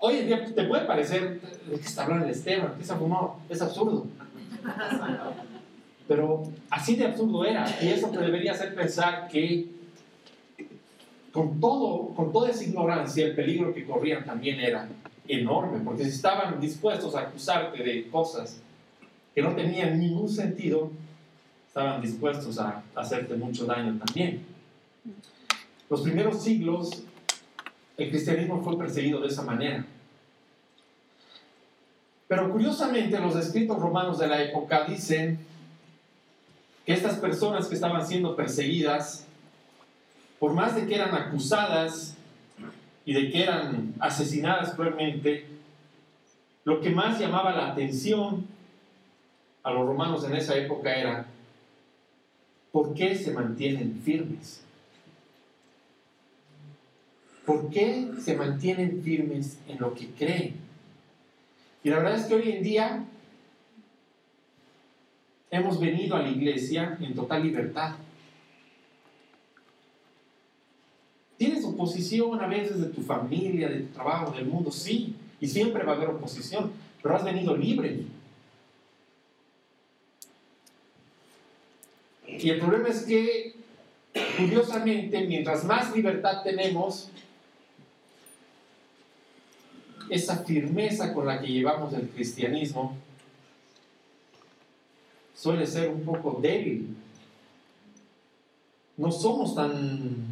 hoy 0.00 0.18
en 0.18 0.26
día 0.28 0.44
te 0.44 0.62
puede 0.62 0.84
parecer, 0.84 1.40
¿de 1.40 1.80
qué 1.80 1.84
está 1.84 2.04
hablando 2.04 2.28
Esteban? 2.28 2.74
¿Qué 2.78 2.84
se 2.84 2.94
fumó? 2.94 3.40
Es 3.48 3.60
absurdo. 3.60 4.06
Pero 6.06 6.44
así 6.70 6.94
de 6.94 7.06
absurdo 7.06 7.44
era. 7.44 7.66
Y 7.82 7.88
eso 7.88 8.10
te 8.10 8.18
debería 8.18 8.52
hacer 8.52 8.76
pensar 8.76 9.26
que 9.26 9.75
con, 11.36 11.60
todo, 11.60 12.14
con 12.14 12.32
toda 12.32 12.48
esa 12.48 12.64
ignorancia, 12.64 13.26
el 13.26 13.34
peligro 13.34 13.74
que 13.74 13.84
corrían 13.84 14.24
también 14.24 14.58
era 14.58 14.88
enorme, 15.28 15.80
porque 15.84 16.04
si 16.04 16.08
estaban 16.08 16.58
dispuestos 16.58 17.14
a 17.14 17.20
acusarte 17.20 17.82
de 17.82 18.08
cosas 18.08 18.62
que 19.34 19.42
no 19.42 19.54
tenían 19.54 20.00
ningún 20.00 20.30
sentido, 20.30 20.90
estaban 21.68 22.00
dispuestos 22.00 22.58
a 22.58 22.82
hacerte 22.94 23.34
mucho 23.34 23.66
daño 23.66 24.00
también. 24.02 24.46
Los 25.90 26.00
primeros 26.00 26.42
siglos, 26.42 27.02
el 27.98 28.08
cristianismo 28.08 28.62
fue 28.62 28.78
perseguido 28.78 29.20
de 29.20 29.28
esa 29.28 29.42
manera. 29.42 29.84
Pero 32.28 32.50
curiosamente 32.50 33.18
los 33.18 33.36
escritos 33.36 33.78
romanos 33.78 34.18
de 34.18 34.26
la 34.26 34.42
época 34.42 34.86
dicen 34.86 35.38
que 36.86 36.94
estas 36.94 37.18
personas 37.18 37.66
que 37.66 37.74
estaban 37.74 38.06
siendo 38.06 38.34
perseguidas, 38.34 39.25
por 40.38 40.52
más 40.52 40.74
de 40.74 40.86
que 40.86 40.94
eran 40.94 41.14
acusadas 41.14 42.16
y 43.04 43.12
de 43.12 43.30
que 43.30 43.42
eran 43.42 43.94
asesinadas 44.00 44.74
cruelmente, 44.74 45.46
lo 46.64 46.80
que 46.80 46.90
más 46.90 47.18
llamaba 47.18 47.54
la 47.54 47.72
atención 47.72 48.46
a 49.62 49.70
los 49.70 49.86
romanos 49.86 50.24
en 50.24 50.34
esa 50.34 50.56
época 50.56 50.94
era 50.94 51.26
¿por 52.72 52.94
qué 52.94 53.14
se 53.14 53.32
mantienen 53.32 54.00
firmes? 54.04 54.62
¿Por 57.44 57.70
qué 57.70 58.10
se 58.20 58.36
mantienen 58.36 59.02
firmes 59.02 59.58
en 59.68 59.78
lo 59.78 59.94
que 59.94 60.08
creen? 60.10 60.56
Y 61.84 61.90
la 61.90 61.98
verdad 61.98 62.16
es 62.16 62.26
que 62.26 62.34
hoy 62.34 62.50
en 62.50 62.62
día 62.64 63.04
hemos 65.50 65.78
venido 65.78 66.16
a 66.16 66.22
la 66.22 66.28
iglesia 66.28 66.98
en 67.00 67.14
total 67.14 67.44
libertad. 67.44 67.94
Tienes 71.36 71.64
oposición 71.76 72.40
a 72.40 72.46
veces 72.46 72.80
de 72.80 72.88
tu 72.88 73.02
familia, 73.02 73.68
de 73.68 73.80
tu 73.80 73.94
trabajo, 73.94 74.32
del 74.32 74.46
mundo, 74.46 74.70
sí, 74.70 75.14
y 75.40 75.46
siempre 75.46 75.84
va 75.84 75.92
a 75.92 75.96
haber 75.96 76.08
oposición, 76.08 76.72
pero 77.02 77.14
has 77.14 77.24
venido 77.24 77.56
libre. 77.56 78.04
Y 82.26 82.50
el 82.50 82.58
problema 82.58 82.88
es 82.88 83.02
que, 83.04 83.54
curiosamente, 84.38 85.26
mientras 85.26 85.64
más 85.64 85.94
libertad 85.94 86.42
tenemos, 86.42 87.10
esa 90.10 90.44
firmeza 90.44 91.12
con 91.12 91.26
la 91.26 91.40
que 91.40 91.48
llevamos 91.48 91.92
el 91.92 92.08
cristianismo 92.08 92.96
suele 95.34 95.66
ser 95.66 95.90
un 95.90 96.02
poco 96.02 96.38
débil. 96.40 96.96
No 98.96 99.10
somos 99.12 99.54
tan, 99.54 100.25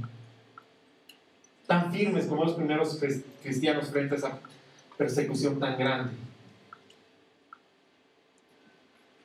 tan 1.66 1.92
firmes 1.92 2.26
como 2.26 2.44
los 2.44 2.54
primeros 2.54 3.00
cristianos 3.42 3.88
frente 3.88 4.14
a 4.14 4.18
esa 4.18 4.38
persecución 4.96 5.58
tan 5.58 5.78
grande. 5.78 6.12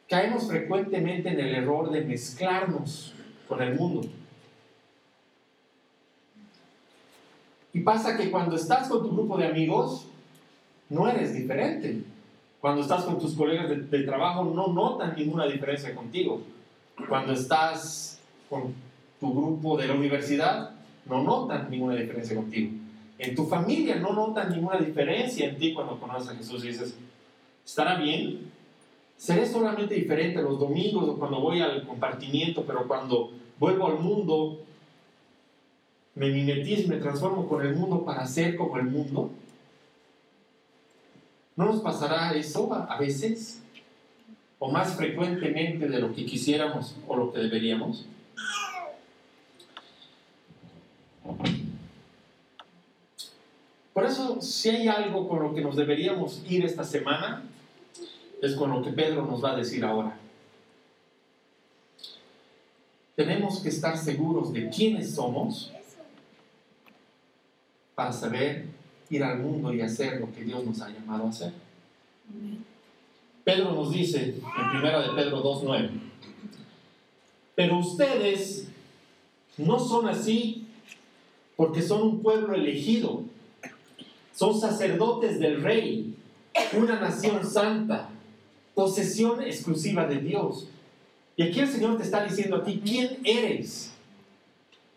Caemos 0.08 0.47
frecuentemente 0.47 1.30
en 1.30 1.39
el 1.39 1.56
error 1.56 1.91
de 1.91 2.02
mezclarnos 2.02 3.13
con 3.47 3.62
el 3.62 3.75
mundo. 3.75 4.08
Y 7.73 7.82
pasa 7.82 8.17
que 8.17 8.32
cuando 8.32 8.56
estás 8.56 8.88
con 8.88 9.04
tu 9.04 9.12
grupo 9.12 9.38
de 9.38 9.47
amigos, 9.47 10.08
no 10.89 11.08
eres 11.08 11.36
diferente. 11.36 12.02
Cuando 12.60 12.82
estás 12.82 13.04
con 13.04 13.19
tus 13.19 13.36
colegas 13.36 13.69
de, 13.69 14.04
trabajo 14.04 14.43
no 14.43 14.73
notan 14.73 15.15
ninguna 15.15 15.45
diferencia 15.45 15.93
contigo. 15.93 16.41
Cuando 17.08 17.34
estás 17.34 18.19
con 18.49 18.73
tu 19.19 19.32
grupo 19.32 19.78
de 19.78 19.88
la 19.88 19.93
universidad 19.93 20.79
no 21.06 21.24
notan 21.24 21.70
ninguna 21.70 21.96
diferencia 21.96 22.36
contigo. 22.36 22.72
En 23.18 23.36
tu 23.36 23.46
familia 23.46 23.96
no 23.96 24.14
notan 24.14 24.50
ninguna 24.52 24.78
diferencia 24.78 25.50
en 25.50 25.58
ti 25.58 25.74
cuando 25.74 26.00
conoces 26.00 26.30
a 26.30 26.36
Jesús 26.36 26.64
y 26.64 26.70
dices, 26.70 26.96
¿estará 27.66 27.96
bien? 27.96 28.52
Seré 29.18 29.46
solamente 29.46 29.96
diferente 29.96 30.42
los 30.42 30.58
domingos 30.58 31.10
o 31.10 31.20
cuando 31.20 31.42
voy 31.42 31.60
al 31.60 31.86
compartimiento, 31.86 32.64
pero 32.66 32.88
cuando 32.88 33.32
vuelvo 33.60 33.88
al 33.88 34.00
mundo, 34.00 34.60
me 36.16 36.30
mimetizo, 36.30 36.88
me 36.88 36.98
transformo 36.98 37.48
con 37.48 37.66
el 37.66 37.76
mundo 37.76 38.06
para 38.06 38.26
ser 38.26 38.56
como 38.56 38.78
el 38.78 38.86
mundo. 38.86 39.32
¿No 41.56 41.66
nos 41.66 41.82
pasará 41.82 42.32
eso 42.36 42.74
a, 42.74 42.98
veces? 42.98 43.62
¿O 44.60 44.72
más 44.72 44.96
frecuentemente 44.96 45.90
de 45.90 46.00
lo 46.00 46.14
que 46.14 46.26
quisiéramos 46.26 46.96
o 47.06 47.18
lo 47.18 47.34
que 47.34 47.40
deberíamos? 47.40 48.06
Por 53.94 54.06
eso, 54.06 54.42
si 54.42 54.70
hay 54.70 54.88
algo 54.88 55.28
con 55.28 55.44
lo 55.44 55.54
que 55.54 55.62
nos 55.62 55.76
deberíamos 55.76 56.42
ir 56.48 56.63
esta 56.63 56.84
semana, 56.84 57.44
es 58.42 58.56
con 58.56 58.72
lo 58.72 58.82
que 58.82 58.92
Pedro 58.92 59.26
nos 59.26 59.44
va 59.44 59.52
a 59.52 59.58
decir 59.58 59.84
ahora. 59.84 60.18
Tenemos 63.15 63.60
que 63.60 63.70
estar 63.70 63.98
seguros 63.98 64.54
de 64.54 64.70
quiénes 64.70 65.15
somos 65.15 65.74
para 67.94 68.13
saber 68.13 68.68
ir 69.10 69.24
al 69.24 69.39
mundo 69.39 69.74
y 69.74 69.82
hacer 69.82 70.22
lo 70.22 70.32
que 70.32 70.46
Dios 70.46 70.63
nos 70.63 70.80
ha 70.80 70.89
llamado 70.89 71.26
a 71.26 71.30
hacer. 71.30 71.52
Pedro 73.44 73.74
nos 73.74 73.92
dice 73.92 74.36
en 74.36 74.70
primera 74.72 75.02
de 75.02 75.10
Pedro 75.22 75.44
2.9, 75.44 75.89
pero 77.56 77.80
ustedes 77.80 78.70
no 79.58 79.78
son 79.78 80.08
así 80.08 80.68
porque 81.60 81.82
son 81.82 82.02
un 82.04 82.22
pueblo 82.22 82.56
elegido, 82.56 83.24
son 84.34 84.58
sacerdotes 84.58 85.41
del 85.41 85.62
rey, 85.62 86.15
una 86.72 87.02
nación 87.02 87.45
santa, 87.45 88.08
posesión 88.74 89.43
exclusiva 89.43 90.08
de 90.08 90.19
Dios. 90.19 90.69
Y 91.36 91.43
aquí 91.43 91.60
el 91.60 91.67
Señor 91.67 91.98
te 91.98 92.04
está 92.04 92.24
diciendo 92.24 92.56
a 92.56 92.63
ti, 92.63 92.82
¿quién 92.82 93.17
eres? 93.26 93.91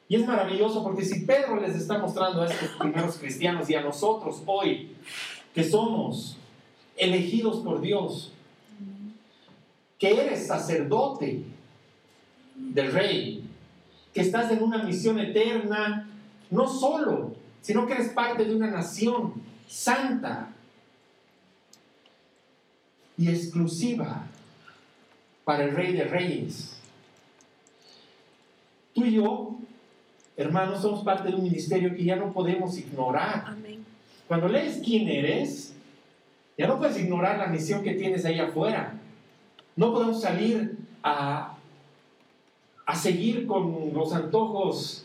Y 0.09 0.15
es 0.15 0.25
maravilloso 0.25 0.85
porque 0.85 1.05
si 1.05 1.25
Pedro 1.25 1.61
les 1.61 1.75
está 1.75 1.99
mostrando 1.99 2.43
a 2.43 2.47
estos 2.47 2.69
primeros 2.79 3.17
cristianos 3.17 3.69
y 3.69 3.75
a 3.75 3.81
nosotros 3.81 4.41
hoy, 4.47 4.93
que 5.53 5.65
somos 5.65 6.37
elegidos 6.97 7.57
por 7.65 7.81
Dios, 7.81 8.31
que 9.99 10.13
eres 10.13 10.47
sacerdote 10.47 11.43
del 12.55 12.93
rey, 12.93 13.43
que 14.15 14.21
estás 14.21 14.53
en 14.53 14.63
una 14.63 14.85
misión 14.85 15.19
eterna, 15.19 16.09
no 16.53 16.69
solo, 16.69 17.35
sino 17.61 17.87
que 17.87 17.95
eres 17.95 18.11
parte 18.11 18.45
de 18.45 18.55
una 18.55 18.71
nación 18.71 19.35
santa 19.67 20.53
y 23.19 23.29
exclusiva 23.29 24.27
para 25.45 25.65
el 25.65 25.75
rey 25.75 25.93
de 25.93 26.05
reyes. 26.05 26.79
Tú 28.95 29.05
y 29.05 29.15
yo 29.15 29.57
Hermanos, 30.37 30.81
somos 30.81 31.05
parte 31.05 31.29
de 31.29 31.35
un 31.35 31.43
ministerio 31.43 31.95
que 31.95 32.05
ya 32.05 32.17
no 32.17 32.33
podemos 32.33 32.79
ignorar. 32.79 33.55
Cuando 34.27 34.49
lees 34.49 34.81
quién 34.83 35.09
eres, 35.09 35.75
ya 36.57 36.67
no 36.67 36.79
puedes 36.79 36.99
ignorar 36.99 37.39
la 37.39 37.49
misión 37.49 37.83
que 37.83 37.95
tienes 37.95 38.25
ahí 38.25 38.39
afuera. 38.39 38.95
No 39.77 39.93
podemos 39.93 40.23
salir 40.23 40.79
a, 41.03 41.57
a 42.87 42.95
seguir 42.97 43.47
con 43.47 43.93
los 43.93 44.13
antojos 44.15 45.05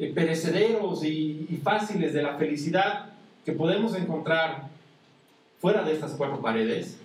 eh, 0.00 0.12
perecederos 0.12 1.04
y, 1.04 1.46
y 1.48 1.60
fáciles 1.62 2.12
de 2.12 2.22
la 2.22 2.36
felicidad 2.38 3.10
que 3.44 3.52
podemos 3.52 3.94
encontrar 3.94 4.68
fuera 5.60 5.84
de 5.84 5.92
estas 5.92 6.12
cuatro 6.12 6.40
paredes 6.40 6.96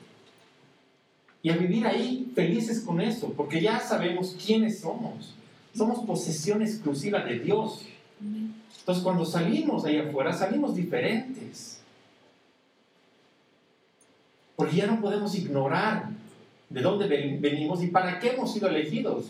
y 1.46 1.52
a 1.52 1.58
vivir 1.58 1.86
ahí 1.86 2.32
felices 2.34 2.80
con 2.80 3.00
eso, 3.00 3.32
porque 3.38 3.62
ya 3.62 3.80
sabemos 3.80 4.36
quiénes 4.44 4.80
somos. 4.80 5.36
Somos 5.76 6.04
posesión 6.04 6.64
exclusiva 6.64 7.20
de 7.20 7.38
Dios. 7.38 7.86
Entonces 8.80 9.04
cuando 9.04 9.26
salimos 9.26 9.86
ahí 9.86 10.00
afuera, 10.00 10.34
salimos 10.34 10.76
diferentes. 10.76 11.82
Porque 14.56 14.78
ya 14.78 14.88
no 14.88 15.00
podemos 15.00 15.36
ignorar 15.36 16.10
de 16.68 16.82
dónde 16.82 17.08
venimos 17.08 17.84
y 17.84 17.88
para 17.90 18.18
qué 18.20 18.32
hemos 18.32 18.52
sido 18.52 18.68
elegidos. 18.68 19.26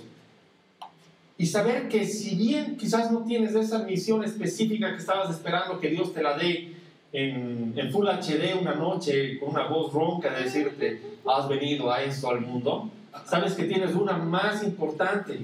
Y 1.38 1.46
saber 1.48 1.90
que 1.90 2.06
si 2.06 2.36
bien 2.36 2.78
quizás 2.78 3.12
no 3.12 3.24
tienes 3.24 3.54
esa 3.56 3.80
misión 3.80 4.24
específica 4.24 4.92
que 4.92 5.00
estabas 5.00 5.30
esperando 5.30 5.80
que 5.80 5.90
Dios 5.90 6.14
te 6.14 6.24
la 6.24 6.38
dé 6.38 6.74
en, 7.12 7.74
en 7.76 7.92
Full 7.92 8.08
HD 8.08 8.60
una 8.60 8.76
noche 8.76 9.38
con 9.40 9.50
una 9.50 9.68
voz 9.68 9.92
ronca 9.92 10.34
de 10.34 10.44
decirte, 10.44 11.02
has 11.26 11.48
venido 11.50 11.92
a 11.92 12.04
esto 12.04 12.30
al 12.30 12.42
mundo, 12.42 12.90
sabes 13.26 13.54
que 13.54 13.64
tienes 13.64 13.96
una 13.96 14.18
más 14.18 14.64
importante 14.64 15.40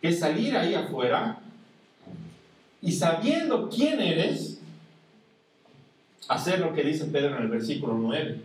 que 0.00 0.12
salir 0.12 0.56
ahí 0.56 0.74
afuera 0.74 1.38
y 2.82 2.92
sabiendo 2.92 3.68
quién 3.68 4.00
eres, 4.00 4.60
hacer 6.28 6.60
lo 6.60 6.72
que 6.72 6.82
dice 6.82 7.06
Pedro 7.06 7.36
en 7.36 7.42
el 7.42 7.48
versículo 7.48 7.94
9. 7.94 8.40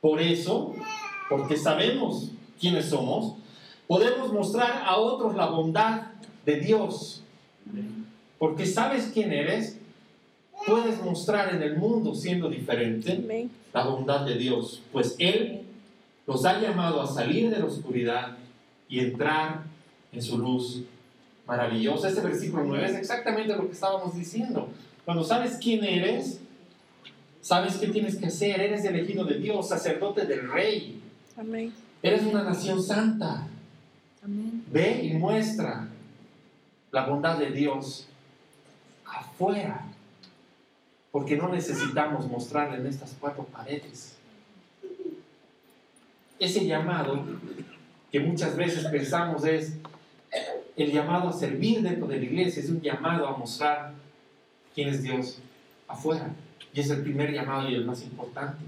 Por 0.00 0.20
eso, 0.20 0.74
porque 1.28 1.56
sabemos 1.56 2.30
quiénes 2.60 2.86
somos, 2.86 3.34
podemos 3.88 4.32
mostrar 4.32 4.84
a 4.86 4.96
otros 4.98 5.34
la 5.34 5.46
bondad 5.46 6.02
de 6.46 6.60
Dios. 6.60 7.22
Porque 8.38 8.66
sabes 8.66 9.10
quién 9.12 9.32
eres, 9.32 9.76
puedes 10.64 11.02
mostrar 11.02 11.54
en 11.54 11.62
el 11.62 11.76
mundo 11.76 12.14
siendo 12.14 12.48
diferente 12.48 13.50
la 13.72 13.84
bondad 13.84 14.24
de 14.24 14.36
Dios. 14.36 14.82
Pues 14.92 15.16
Él 15.18 15.62
nos 16.26 16.44
ha 16.44 16.60
llamado 16.60 17.00
a 17.00 17.06
salir 17.06 17.50
de 17.50 17.58
la 17.58 17.64
oscuridad 17.64 18.36
y 18.88 19.00
entrar 19.00 19.64
en 20.12 20.22
su 20.22 20.38
luz 20.38 20.82
maravillosa. 21.46 22.08
Este 22.08 22.20
versículo 22.20 22.64
9 22.64 22.86
es 22.86 22.96
exactamente 22.96 23.56
lo 23.56 23.66
que 23.66 23.72
estábamos 23.72 24.14
diciendo. 24.14 24.68
Cuando 25.04 25.24
sabes 25.24 25.58
quién 25.60 25.82
eres, 25.82 26.40
sabes 27.40 27.78
qué 27.78 27.88
tienes 27.88 28.16
que 28.16 28.26
hacer. 28.26 28.60
Eres 28.60 28.84
elegido 28.84 29.24
de 29.24 29.38
Dios, 29.38 29.68
sacerdote 29.68 30.26
del 30.26 30.50
Rey. 30.50 31.00
Amén. 31.36 31.72
Eres 32.02 32.22
una 32.22 32.44
nación 32.44 32.82
santa. 32.82 33.48
Ve 34.70 35.04
y 35.04 35.14
muestra 35.14 35.88
la 36.90 37.06
bondad 37.06 37.38
de 37.38 37.50
Dios 37.50 38.06
afuera. 39.04 39.86
Porque 41.10 41.36
no 41.36 41.48
necesitamos 41.48 42.28
mostrarle 42.28 42.78
en 42.78 42.86
estas 42.86 43.16
cuatro 43.18 43.44
paredes. 43.44 44.16
Ese 46.38 46.66
llamado 46.66 47.24
que 48.12 48.20
muchas 48.20 48.56
veces 48.56 48.86
pensamos 48.86 49.44
es 49.44 49.72
el 50.76 50.92
llamado 50.92 51.28
a 51.28 51.32
servir 51.32 51.82
dentro 51.82 52.06
de 52.06 52.18
la 52.18 52.24
iglesia, 52.24 52.62
es 52.62 52.70
un 52.70 52.80
llamado 52.80 53.26
a 53.26 53.36
mostrar 53.36 53.92
quién 54.74 54.88
es 54.88 55.02
Dios 55.02 55.40
afuera. 55.88 56.30
Y 56.72 56.80
es 56.80 56.90
el 56.90 57.02
primer 57.02 57.32
llamado 57.32 57.68
y 57.68 57.74
el 57.74 57.84
más 57.84 58.02
importante. 58.02 58.64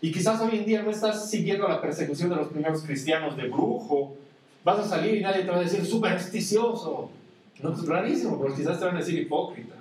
Y 0.00 0.12
quizás 0.12 0.40
hoy 0.40 0.58
en 0.58 0.66
día 0.66 0.82
no 0.82 0.90
estás 0.90 1.30
siguiendo 1.30 1.66
la 1.66 1.80
persecución 1.80 2.28
de 2.30 2.36
los 2.36 2.48
primeros 2.48 2.82
cristianos 2.82 3.36
de 3.36 3.48
brujo. 3.48 4.16
Vas 4.64 4.78
a 4.78 4.88
salir 4.88 5.16
y 5.16 5.20
nadie 5.20 5.42
te 5.42 5.50
va 5.50 5.56
a 5.56 5.62
decir 5.62 5.84
supersticioso. 5.84 7.10
No, 7.62 7.72
es 7.72 7.86
rarísimo, 7.86 8.40
pero 8.40 8.54
quizás 8.54 8.78
te 8.78 8.84
van 8.84 8.96
a 8.96 8.98
decir 9.00 9.18
hipócrita. 9.18 9.74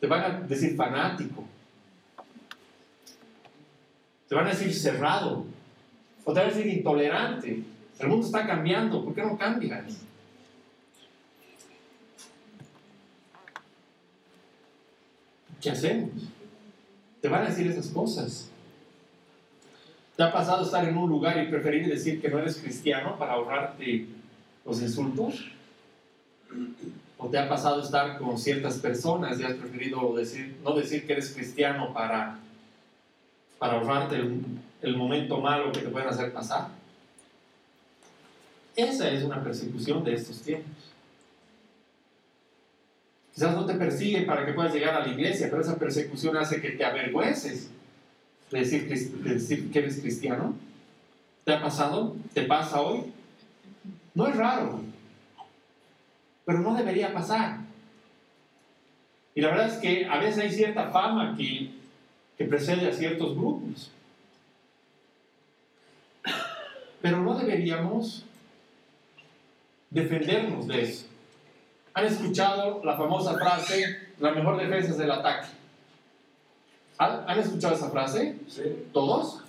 Te 0.00 0.06
van 0.06 0.22
a 0.22 0.40
decir 0.40 0.76
fanático. 0.76 1.44
Te 4.28 4.34
van 4.34 4.46
a 4.46 4.50
decir 4.50 4.74
cerrado. 4.74 5.44
O 6.24 6.32
te 6.32 6.40
van 6.40 6.50
a 6.50 6.52
decir 6.52 6.66
intolerante. 6.66 7.62
El 7.98 8.08
mundo 8.08 8.26
está 8.26 8.46
cambiando. 8.46 9.04
¿Por 9.04 9.14
qué 9.14 9.22
no 9.22 9.36
cambias? 9.38 9.98
¿Qué 15.60 15.70
hacemos? 15.70 16.10
Te 17.20 17.28
van 17.28 17.44
a 17.44 17.48
decir 17.48 17.66
esas 17.68 17.86
cosas. 17.88 18.51
¿Te 20.22 20.28
ha 20.28 20.32
pasado 20.32 20.64
estar 20.64 20.88
en 20.88 20.96
un 20.96 21.10
lugar 21.10 21.42
y 21.42 21.50
preferir 21.50 21.88
decir 21.88 22.20
que 22.20 22.28
no 22.28 22.38
eres 22.38 22.58
cristiano 22.58 23.18
para 23.18 23.32
ahorrarte 23.32 24.06
los 24.64 24.80
insultos? 24.80 25.50
¿O 27.18 27.26
te 27.26 27.38
ha 27.40 27.48
pasado 27.48 27.82
estar 27.82 28.18
con 28.18 28.38
ciertas 28.38 28.78
personas 28.78 29.40
y 29.40 29.42
has 29.42 29.54
preferido 29.54 30.14
decir, 30.14 30.58
no 30.62 30.76
decir 30.76 31.08
que 31.08 31.14
eres 31.14 31.32
cristiano 31.32 31.92
para, 31.92 32.38
para 33.58 33.72
ahorrarte 33.72 34.14
el, 34.14 34.44
el 34.82 34.96
momento 34.96 35.38
malo 35.38 35.72
que 35.72 35.80
te 35.80 35.88
pueden 35.88 36.08
hacer 36.08 36.32
pasar? 36.32 36.68
Esa 38.76 39.10
es 39.10 39.24
una 39.24 39.42
persecución 39.42 40.04
de 40.04 40.14
estos 40.14 40.40
tiempos. 40.40 40.92
Quizás 43.34 43.56
no 43.56 43.66
te 43.66 43.74
persigue 43.74 44.22
para 44.22 44.46
que 44.46 44.52
puedas 44.52 44.72
llegar 44.72 44.94
a 44.94 45.04
la 45.04 45.12
iglesia, 45.12 45.48
pero 45.50 45.62
esa 45.62 45.76
persecución 45.76 46.36
hace 46.36 46.60
que 46.60 46.70
te 46.70 46.84
avergüences 46.84 47.70
de 48.52 48.58
decir, 48.60 48.88
decir 49.22 49.72
que 49.72 49.78
eres 49.78 50.00
cristiano. 50.00 50.54
¿Te 51.44 51.54
ha 51.54 51.60
pasado? 51.60 52.14
¿Te 52.34 52.42
pasa 52.42 52.80
hoy? 52.80 53.12
No 54.14 54.28
es 54.28 54.36
raro, 54.36 54.80
pero 56.44 56.58
no 56.60 56.74
debería 56.74 57.12
pasar. 57.12 57.60
Y 59.34 59.40
la 59.40 59.48
verdad 59.48 59.68
es 59.68 59.78
que 59.78 60.06
a 60.06 60.18
veces 60.18 60.44
hay 60.44 60.52
cierta 60.52 60.90
fama 60.90 61.34
que, 61.36 61.70
que 62.36 62.44
precede 62.44 62.88
a 62.88 62.92
ciertos 62.92 63.34
grupos. 63.34 63.90
Pero 67.00 67.22
no 67.22 67.36
deberíamos 67.36 68.24
defendernos 69.90 70.68
de 70.68 70.82
eso. 70.82 71.06
¿Han 71.94 72.04
escuchado 72.04 72.82
la 72.84 72.96
famosa 72.96 73.34
frase, 73.34 74.08
la 74.20 74.32
mejor 74.32 74.58
defensa 74.58 74.92
es 74.92 75.00
el 75.00 75.10
ataque? 75.10 75.48
¿Han, 77.02 77.38
escuchado 77.38 77.74
esa 77.74 77.90
frase? 77.90 78.36
Sí. 78.48 78.62
¿Todos? 78.92 79.40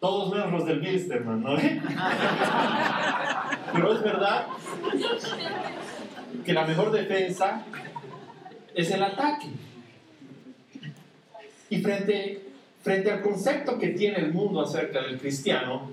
Todos 0.00 0.32
menos 0.32 0.52
los 0.52 0.66
del 0.66 0.80
Bilsterman, 0.80 1.42
¿no? 1.42 1.56
Pero 3.72 3.94
es 3.94 4.02
verdad 4.02 4.46
que 6.44 6.52
la 6.52 6.66
mejor 6.66 6.90
defensa 6.90 7.64
es 8.74 8.90
el 8.90 9.02
ataque. 9.02 9.48
Y 11.70 11.80
frente, 11.80 12.42
frente 12.82 13.10
al 13.10 13.22
concepto 13.22 13.78
que 13.78 13.88
tiene 13.88 14.18
el 14.18 14.32
mundo 14.32 14.60
acerca 14.60 15.00
del 15.02 15.18
cristiano, 15.18 15.90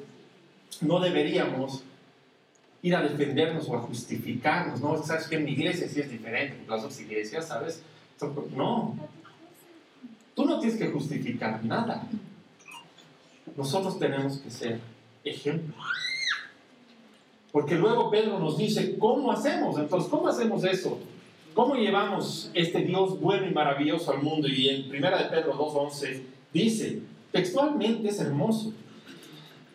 no 0.82 1.00
deberíamos 1.00 1.84
ir 2.82 2.96
a 2.96 3.02
defendernos 3.02 3.70
o 3.70 3.78
a 3.78 3.82
justificarnos, 3.82 4.82
¿no? 4.82 5.02
Sabes 5.04 5.28
que 5.28 5.36
en 5.36 5.46
mi 5.46 5.52
iglesia 5.52 5.88
sí 5.88 6.00
es 6.00 6.10
diferente, 6.10 6.58
en 6.62 6.70
las 6.70 6.82
otras 6.82 7.00
iglesias, 7.00 7.48
¿sabes? 7.48 7.84
No. 8.56 8.96
Tú 10.40 10.46
no 10.46 10.58
tienes 10.58 10.80
que 10.80 10.88
justificar 10.88 11.66
nada. 11.66 12.08
Nosotros 13.58 14.00
tenemos 14.00 14.38
que 14.38 14.50
ser 14.50 14.80
ejemplo. 15.22 15.76
Porque 17.52 17.76
luego 17.76 18.10
Pedro 18.10 18.40
nos 18.40 18.58
dice, 18.58 18.98
¿cómo 18.98 19.34
hacemos? 19.34 19.78
Entonces, 19.78 20.10
¿cómo 20.10 20.30
hacemos 20.30 20.64
eso? 20.64 20.98
¿Cómo 21.54 21.76
llevamos 21.76 22.52
este 22.54 22.86
Dios 22.86 23.20
bueno 23.20 23.48
y 23.48 23.54
maravilloso 23.54 24.14
al 24.14 24.24
mundo? 24.24 24.48
Y 24.48 24.70
en 24.70 24.90
1 24.90 25.18
de 25.18 25.26
Pedro 25.26 25.56
2.11 25.56 26.22
dice, 26.54 27.02
textualmente 27.34 28.08
es 28.08 28.22
hermoso. 28.22 28.72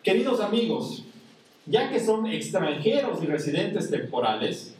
Queridos 0.01 0.39
amigos, 0.39 1.03
ya 1.67 1.91
que 1.91 1.99
son 1.99 2.25
extranjeros 2.25 3.21
y 3.21 3.27
residentes 3.27 3.91
temporales, 3.91 4.73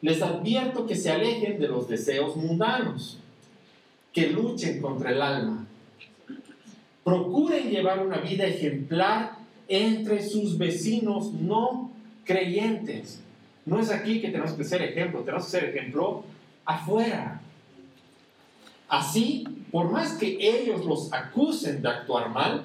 les 0.00 0.22
advierto 0.22 0.86
que 0.86 0.96
se 0.96 1.10
alejen 1.10 1.60
de 1.60 1.68
los 1.68 1.88
deseos 1.88 2.36
mundanos, 2.36 3.18
que 4.16 4.30
luchen 4.30 4.80
contra 4.80 5.10
el 5.10 5.20
alma. 5.20 5.66
Procuren 7.04 7.68
llevar 7.68 7.98
una 8.04 8.16
vida 8.16 8.46
ejemplar 8.46 9.32
entre 9.68 10.26
sus 10.26 10.56
vecinos 10.56 11.34
no 11.34 11.90
creyentes. 12.24 13.20
No 13.66 13.78
es 13.78 13.90
aquí 13.90 14.22
que 14.22 14.30
tenemos 14.30 14.52
que 14.52 14.64
ser 14.64 14.80
ejemplo, 14.80 15.20
tenemos 15.20 15.44
que 15.44 15.50
ser 15.50 15.64
ejemplo 15.64 16.24
afuera. 16.64 17.42
Así, 18.88 19.44
por 19.70 19.90
más 19.90 20.14
que 20.14 20.38
ellos 20.40 20.86
los 20.86 21.12
acusen 21.12 21.82
de 21.82 21.88
actuar 21.90 22.30
mal, 22.30 22.64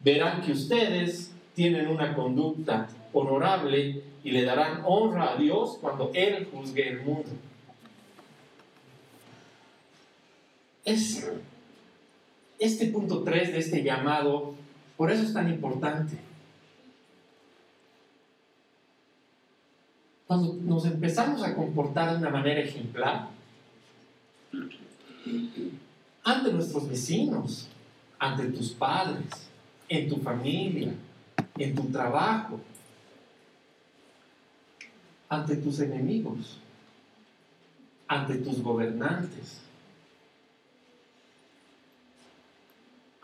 verán 0.00 0.42
que 0.42 0.52
ustedes 0.52 1.32
tienen 1.54 1.88
una 1.88 2.14
conducta 2.14 2.86
honorable 3.14 4.02
y 4.22 4.30
le 4.30 4.44
darán 4.44 4.82
honra 4.84 5.32
a 5.32 5.36
Dios 5.36 5.78
cuando 5.80 6.10
Él 6.12 6.46
juzgue 6.52 6.86
el 6.86 7.00
mundo. 7.00 7.30
Es 10.86 11.28
este 12.60 12.86
punto 12.86 13.24
3 13.24 13.52
de 13.52 13.58
este 13.58 13.82
llamado, 13.82 14.54
por 14.96 15.10
eso 15.10 15.24
es 15.24 15.34
tan 15.34 15.48
importante. 15.50 16.16
Cuando 20.28 20.54
nos 20.54 20.86
empezamos 20.86 21.42
a 21.42 21.56
comportar 21.56 22.12
de 22.12 22.18
una 22.18 22.30
manera 22.30 22.60
ejemplar, 22.60 23.30
ante 26.22 26.52
nuestros 26.52 26.88
vecinos, 26.88 27.68
ante 28.20 28.44
tus 28.50 28.70
padres, 28.70 29.26
en 29.88 30.08
tu 30.08 30.18
familia, 30.18 30.94
en 31.58 31.74
tu 31.74 31.82
trabajo, 31.90 32.60
ante 35.28 35.56
tus 35.56 35.80
enemigos, 35.80 36.58
ante 38.06 38.36
tus 38.36 38.62
gobernantes, 38.62 39.65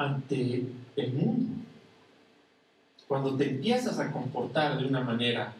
ante 0.04 0.64
el 0.96 1.12
mundo. 1.12 1.62
Cuando 3.08 3.36
te 3.36 3.50
empiezas 3.50 3.98
a 3.98 4.10
comportar 4.10 4.78
de 4.78 4.86
una 4.86 5.02
manera 5.02 5.52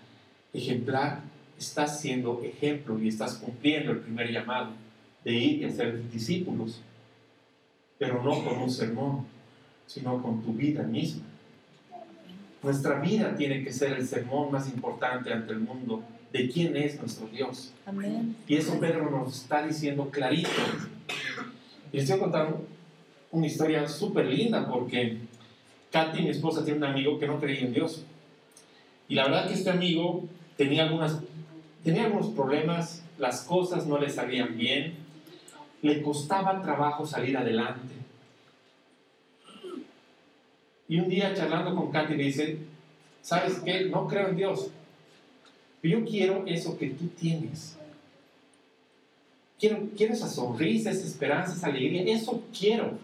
ejemplar, 0.53 1.21
estás 1.59 2.01
siendo 2.01 2.43
ejemplo 2.43 2.99
y 2.99 3.09
estás 3.09 3.35
cumpliendo 3.35 3.93
el 3.93 3.99
primer 3.99 4.33
llamado 4.33 4.71
de 5.25 5.33
ir 5.33 5.63
y 5.63 5.65
hacer 5.65 6.11
discípulos, 6.11 6.81
pero 7.99 8.23
no 8.23 8.43
con 8.43 8.59
un 8.59 8.71
sermón, 8.71 9.27
sino 9.87 10.23
con 10.23 10.43
tu 10.43 10.53
vida 10.55 10.83
misma. 10.83 11.25
Nuestra 12.63 13.01
vida 13.01 13.35
tiene 13.37 13.63
que 13.63 13.73
ser 13.73 13.93
el 13.93 14.07
sermón 14.07 14.51
más 14.53 14.69
importante 14.69 15.33
ante 15.33 15.53
el 15.53 15.61
mundo 15.61 16.03
de 16.33 16.49
quién 16.49 16.77
es 16.77 16.99
nuestro 16.99 17.27
Dios. 17.29 17.73
Y 18.47 18.57
eso 18.57 18.79
Pedro 18.81 19.11
nos 19.11 19.43
está 19.43 19.67
diciendo 19.67 20.09
clarito. 20.11 20.49
Y 21.93 21.99
les 21.99 22.07
quiero 22.07 22.23
contar 22.23 22.57
una 23.33 23.47
historia 23.47 23.89
súper 23.89 24.27
linda 24.27 24.69
porque 24.69 25.19
Katy, 25.91 26.23
mi 26.23 26.31
esposa, 26.31 26.65
tiene 26.65 26.79
un 26.79 26.85
amigo 26.85 27.19
que 27.19 27.27
no 27.27 27.41
creía 27.41 27.63
en 27.63 27.75
Dios. 27.75 28.05
Y 29.09 29.15
la 29.15 29.25
verdad 29.25 29.49
que 29.49 29.55
este 29.55 29.71
amigo 29.71 30.25
tenía, 30.57 30.85
algunas, 30.85 31.21
tenía 31.85 32.05
algunos 32.05 32.29
problemas, 32.29 33.03
las 33.19 33.43
cosas 33.43 33.87
no 33.87 33.99
le 33.99 34.09
salían 34.09 34.57
bien, 34.57 34.95
le 35.83 36.03
costaba 36.03 36.63
trabajo 36.63 37.07
salir 37.07 37.37
adelante. 37.37 37.95
Y 40.89 40.99
un 40.99 41.09
día 41.09 41.35
charlando 41.35 41.75
con 41.75 41.91
Katy 41.91 42.15
le 42.15 42.25
dice, 42.25 42.59
¿sabes 43.21 43.61
qué? 43.65 43.87
No 43.87 44.07
creo 44.07 44.29
en 44.29 44.37
Dios. 44.37 44.71
Pero 45.81 46.01
yo 46.01 46.07
quiero 46.07 46.45
eso 46.47 46.79
que 46.79 46.89
tú 46.91 47.09
tienes. 47.09 47.77
Quiero, 49.59 49.89
quiero 49.97 50.15
esa 50.15 50.29
sonrisa, 50.29 50.91
esa 50.91 51.07
esperanza, 51.07 51.55
esa 51.55 51.67
alegría. 51.67 52.03
Eso 52.15 52.43
quiero. 52.57 52.99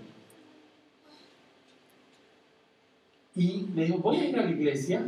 Y 3.39 3.69
le 3.73 3.85
digo, 3.85 3.99
voy 3.99 4.17
a 4.17 4.25
ir 4.25 4.37
a 4.37 4.45
la 4.45 4.51
iglesia 4.51 5.01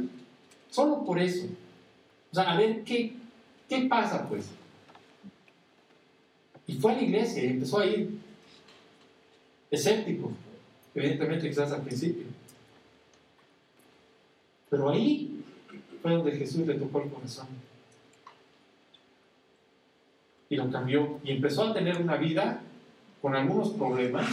solo 0.71 1.05
por 1.05 1.19
eso. 1.19 1.49
O 2.31 2.35
sea, 2.35 2.53
a 2.53 2.57
ver 2.57 2.85
qué, 2.85 3.13
qué 3.69 3.89
pasa 3.89 4.29
pues. 4.29 4.47
Y 6.69 6.75
fue 6.75 6.93
a 6.93 6.97
la 6.97 7.03
iglesia 7.03 7.43
y 7.43 7.49
empezó 7.49 7.81
a 7.81 7.87
ir 7.87 8.21
escéptico, 9.69 10.31
evidentemente 10.95 11.49
quizás 11.49 11.73
al 11.73 11.83
principio. 11.83 12.27
Pero 14.69 14.91
ahí 14.91 15.43
fue 16.01 16.13
donde 16.13 16.31
Jesús 16.31 16.65
le 16.69 16.75
tocó 16.75 17.03
el 17.03 17.11
corazón. 17.11 17.49
Y 20.49 20.55
lo 20.55 20.71
cambió. 20.71 21.19
Y 21.25 21.33
empezó 21.33 21.65
a 21.65 21.75
tener 21.75 22.01
una 22.01 22.17
vida 22.17 22.63
con 23.21 23.35
algunos 23.35 23.71
problemas. 23.71 24.29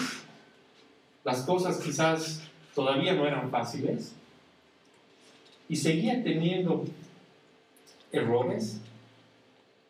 Las 1.24 1.42
cosas 1.42 1.80
quizás 1.80 2.44
todavía 2.78 3.16
no 3.16 3.26
eran 3.26 3.50
fáciles. 3.50 4.14
Y 5.68 5.76
seguía 5.76 6.24
teniendo 6.24 6.86
errores 8.12 8.80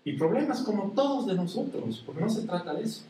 y 0.05 0.13
problemas 0.13 0.61
como 0.61 0.91
todos 0.91 1.27
de 1.27 1.35
nosotros, 1.35 2.01
porque 2.05 2.21
no 2.21 2.29
se 2.29 2.43
trata 2.43 2.73
de 2.73 2.83
eso. 2.83 3.03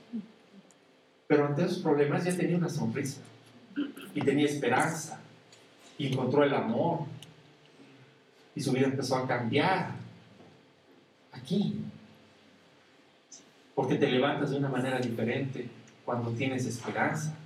Pero 1.28 1.46
ante 1.46 1.64
esos 1.64 1.78
problemas 1.78 2.26
ya 2.26 2.36
tenía 2.36 2.58
una 2.58 2.70
sonrisa 2.70 3.22
y 4.16 4.22
tenía 4.22 4.48
esperanza 4.48 5.20
y 5.96 6.08
encontró 6.08 6.44
el 6.44 6.56
amor 6.56 7.02
y 8.56 8.62
su 8.62 8.72
vida 8.72 8.88
empezó 8.88 9.16
a 9.18 9.28
cambiar 9.28 9.92
aquí. 11.34 11.76
Porque 13.76 13.94
te 13.94 14.10
levantas 14.10 14.50
de 14.50 14.58
una 14.58 14.70
manera 14.70 14.98
diferente 14.98 15.70
cuando 16.04 16.32
tienes 16.32 16.66
esperanza, 16.66 17.38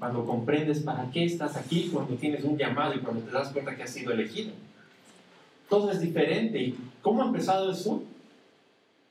cuando 0.00 0.26
comprendes 0.26 0.80
para 0.80 1.08
qué 1.12 1.24
estás 1.24 1.56
aquí, 1.56 1.90
cuando 1.92 2.16
tienes 2.16 2.42
un 2.42 2.58
llamado 2.58 2.94
y 2.94 2.98
cuando 2.98 3.22
te 3.22 3.30
das 3.30 3.50
cuenta 3.50 3.76
que 3.76 3.84
has 3.84 3.90
sido 3.90 4.10
elegido. 4.10 4.50
Todo 5.68 5.92
es 5.92 6.00
diferente. 6.00 6.60
¿Y 6.60 6.76
cómo 7.00 7.22
ha 7.22 7.26
empezado 7.26 7.70
eso? 7.70 8.02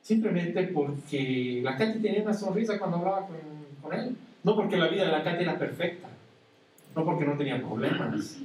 Simplemente 0.02 0.64
porque 0.64 1.60
la 1.64 1.78
Katy 1.78 2.00
tenía 2.00 2.20
una 2.20 2.34
sonrisa 2.34 2.78
cuando 2.78 2.98
hablaba 2.98 3.26
con, 3.26 3.36
con 3.80 3.98
él. 3.98 4.14
No 4.42 4.54
porque 4.54 4.76
la 4.76 4.88
vida 4.88 5.06
de 5.06 5.12
la 5.12 5.22
Katy 5.22 5.44
era 5.44 5.58
perfecta. 5.58 6.08
No 6.94 7.04
porque 7.06 7.24
no 7.24 7.38
tenía 7.38 7.58
problemas 7.58 8.36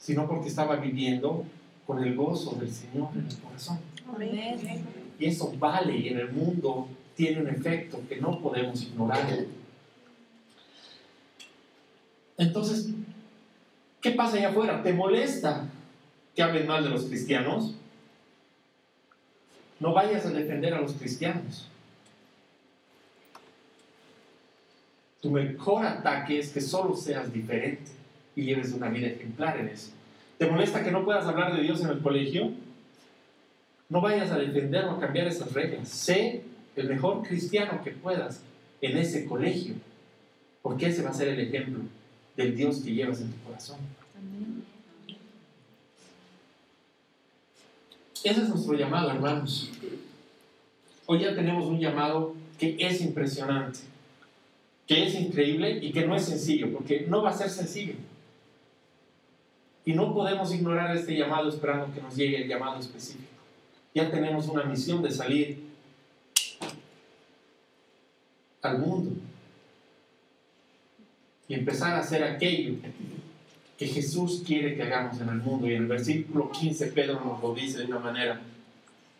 sino 0.00 0.26
porque 0.26 0.48
estaba 0.48 0.76
viviendo 0.76 1.44
con 1.86 2.02
el 2.02 2.16
gozo 2.16 2.56
del 2.58 2.72
Señor 2.72 3.10
en 3.14 3.26
el 3.26 3.36
corazón. 3.38 3.78
Y 5.18 5.26
eso 5.26 5.52
vale 5.58 5.96
y 5.96 6.08
en 6.08 6.18
el 6.18 6.32
mundo 6.32 6.88
tiene 7.14 7.42
un 7.42 7.48
efecto 7.48 8.00
que 8.08 8.16
no 8.16 8.40
podemos 8.40 8.82
ignorar. 8.82 9.20
Entonces, 12.40 12.88
¿qué 14.00 14.12
pasa 14.12 14.38
allá 14.38 14.48
afuera? 14.48 14.82
¿Te 14.82 14.94
molesta 14.94 15.68
que 16.34 16.42
hablen 16.42 16.66
mal 16.66 16.82
de 16.82 16.88
los 16.88 17.04
cristianos? 17.04 17.74
No 19.78 19.92
vayas 19.92 20.24
a 20.24 20.30
defender 20.30 20.72
a 20.72 20.80
los 20.80 20.94
cristianos. 20.94 21.68
Tu 25.20 25.30
mejor 25.30 25.84
ataque 25.84 26.38
es 26.38 26.50
que 26.50 26.62
solo 26.62 26.96
seas 26.96 27.30
diferente 27.30 27.90
y 28.34 28.44
lleves 28.44 28.72
una 28.72 28.88
vida 28.88 29.08
ejemplar 29.08 29.58
en 29.58 29.68
eso. 29.68 29.90
¿Te 30.38 30.46
molesta 30.46 30.82
que 30.82 30.90
no 30.90 31.04
puedas 31.04 31.26
hablar 31.26 31.54
de 31.54 31.60
Dios 31.60 31.82
en 31.82 31.90
el 31.90 32.00
colegio? 32.00 32.52
No 33.90 34.00
vayas 34.00 34.30
a 34.30 34.38
defender 34.38 34.86
o 34.86 34.92
a 34.92 35.00
cambiar 35.00 35.26
esas 35.26 35.52
reglas. 35.52 35.90
Sé 35.90 36.40
el 36.74 36.88
mejor 36.88 37.22
cristiano 37.22 37.82
que 37.84 37.90
puedas 37.90 38.42
en 38.80 38.96
ese 38.96 39.26
colegio, 39.26 39.74
porque 40.62 40.86
ese 40.86 41.02
va 41.02 41.10
a 41.10 41.14
ser 41.14 41.28
el 41.28 41.40
ejemplo 41.40 41.80
del 42.36 42.56
Dios 42.56 42.80
que 42.80 42.92
llevas 42.92 43.20
en 43.20 43.32
tu 43.32 43.42
corazón. 43.44 43.78
Ese 48.22 48.42
es 48.42 48.48
nuestro 48.48 48.74
llamado, 48.74 49.10
hermanos. 49.10 49.70
Hoy 51.06 51.20
ya 51.20 51.34
tenemos 51.34 51.66
un 51.66 51.80
llamado 51.80 52.34
que 52.58 52.76
es 52.78 53.00
impresionante, 53.00 53.80
que 54.86 55.06
es 55.06 55.14
increíble 55.14 55.78
y 55.82 55.92
que 55.92 56.06
no 56.06 56.14
es 56.14 56.24
sencillo, 56.24 56.72
porque 56.72 57.06
no 57.08 57.22
va 57.22 57.30
a 57.30 57.36
ser 57.36 57.48
sencillo. 57.48 57.94
Y 59.84 59.94
no 59.94 60.12
podemos 60.12 60.52
ignorar 60.52 60.94
este 60.94 61.16
llamado 61.16 61.48
esperando 61.48 61.92
que 61.94 62.02
nos 62.02 62.14
llegue 62.14 62.42
el 62.42 62.48
llamado 62.48 62.78
específico. 62.78 63.24
Ya 63.94 64.10
tenemos 64.10 64.46
una 64.48 64.64
misión 64.64 65.02
de 65.02 65.10
salir 65.10 65.70
al 68.62 68.78
mundo 68.78 69.16
y 71.50 71.54
empezar 71.54 71.96
a 71.96 71.98
hacer 71.98 72.22
aquello 72.22 72.74
que 73.76 73.86
Jesús 73.88 74.44
quiere 74.46 74.76
que 74.76 74.84
hagamos 74.84 75.20
en 75.20 75.30
el 75.30 75.38
mundo. 75.38 75.66
Y 75.66 75.74
en 75.74 75.82
el 75.82 75.88
versículo 75.88 76.52
15 76.52 76.86
Pedro 76.92 77.20
nos 77.24 77.42
lo 77.42 77.52
dice 77.52 77.78
de 77.78 77.86
una 77.86 77.98
manera 77.98 78.40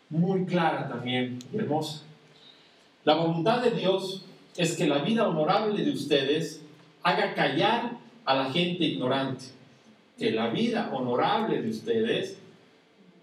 muy 0.09 0.45
clara 0.45 0.87
también, 0.87 1.39
hermosa. 1.53 2.03
La 3.03 3.15
voluntad 3.15 3.61
de 3.61 3.71
Dios 3.71 4.23
es 4.55 4.77
que 4.77 4.87
la 4.87 4.99
vida 4.99 5.27
honorable 5.27 5.83
de 5.83 5.91
ustedes 5.91 6.61
haga 7.03 7.33
callar 7.33 7.97
a 8.23 8.33
la 8.33 8.49
gente 8.49 8.85
ignorante 8.85 9.45
que 10.17 10.31
la 10.31 10.47
vida 10.51 10.89
honorable 10.93 11.61
de 11.61 11.69
ustedes 11.69 12.37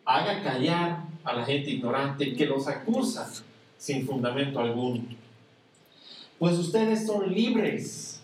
haga 0.05 0.43
callar 0.43 1.05
a 1.25 1.33
la 1.33 1.47
gente 1.47 1.71
ignorante 1.71 2.35
que 2.35 2.45
los 2.45 2.69
acusa 2.69 3.27
sin 3.79 4.05
fundamento 4.05 4.61
alguno. 4.61 5.03
Pues 6.39 6.59
ustedes 6.59 7.07
son 7.07 7.33
libres, 7.33 8.18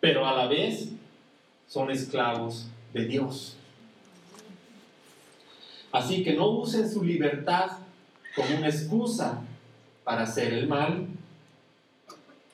pero 0.00 0.26
a 0.26 0.34
la 0.34 0.46
vez 0.46 0.90
son 1.68 1.90
esclavos 1.90 2.66
de 2.92 3.04
Dios. 3.06 3.56
Así 5.92 6.22
que 6.22 6.34
no 6.34 6.48
usen 6.48 6.90
su 6.90 7.04
libertad 7.04 7.78
como 8.34 8.56
una 8.56 8.68
excusa 8.68 9.42
para 10.04 10.22
hacer 10.22 10.52
el 10.52 10.68
mal. 10.68 11.06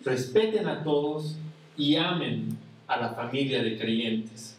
Respeten 0.04 0.66
a 0.66 0.82
todos 0.82 1.36
y 1.76 1.96
amen 1.96 2.58
a 2.86 2.96
la 2.98 3.10
familia 3.10 3.62
de 3.62 3.78
creyentes 3.78 4.56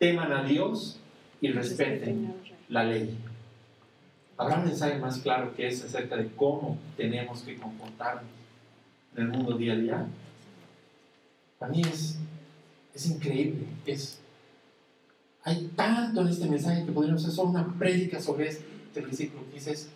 teman 0.00 0.32
a 0.32 0.42
Dios 0.42 0.98
y 1.42 1.52
respeten 1.52 2.34
la 2.70 2.84
ley. 2.84 3.16
Habrá 4.36 4.56
un 4.56 4.64
mensaje 4.64 4.98
más 4.98 5.18
claro 5.18 5.54
que 5.54 5.68
es 5.68 5.84
acerca 5.84 6.16
de 6.16 6.28
cómo 6.34 6.78
tenemos 6.96 7.42
que 7.42 7.56
comportarnos 7.56 8.24
en 9.14 9.24
el 9.24 9.28
mundo 9.28 9.58
día 9.58 9.74
a 9.74 9.76
día. 9.76 10.06
Para 11.60 11.72
mí 11.72 11.82
es, 11.82 12.16
es 12.94 13.06
increíble. 13.06 13.66
Es, 13.84 14.18
hay 15.44 15.70
tanto 15.76 16.22
en 16.22 16.28
este 16.28 16.46
mensaje 16.46 16.86
que 16.86 16.90
podríamos 16.90 17.22
hacer 17.22 17.36
solo 17.36 17.50
una 17.50 17.78
prédica 17.78 18.18
sobre 18.18 18.48
este 18.48 19.00
versículo 19.02 19.44
dices. 19.52 19.90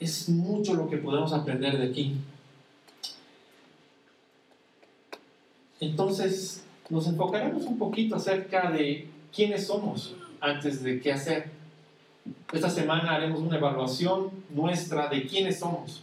Es 0.00 0.28
mucho 0.28 0.74
lo 0.74 0.90
que 0.90 0.98
podemos 0.98 1.32
aprender 1.32 1.78
de 1.78 1.88
aquí. 1.88 2.16
Entonces, 5.78 6.64
nos 6.90 7.06
enfocaremos 7.06 7.62
un 7.64 7.78
poquito 7.78 8.16
acerca 8.16 8.72
de 8.72 9.08
quiénes 9.32 9.68
somos 9.68 10.16
antes 10.40 10.82
de 10.82 11.00
qué 11.00 11.12
hacer. 11.12 11.48
Esta 12.52 12.70
semana 12.70 13.14
haremos 13.14 13.38
una 13.38 13.56
evaluación 13.56 14.30
nuestra 14.50 15.08
de 15.08 15.26
quiénes 15.26 15.60
somos 15.60 16.02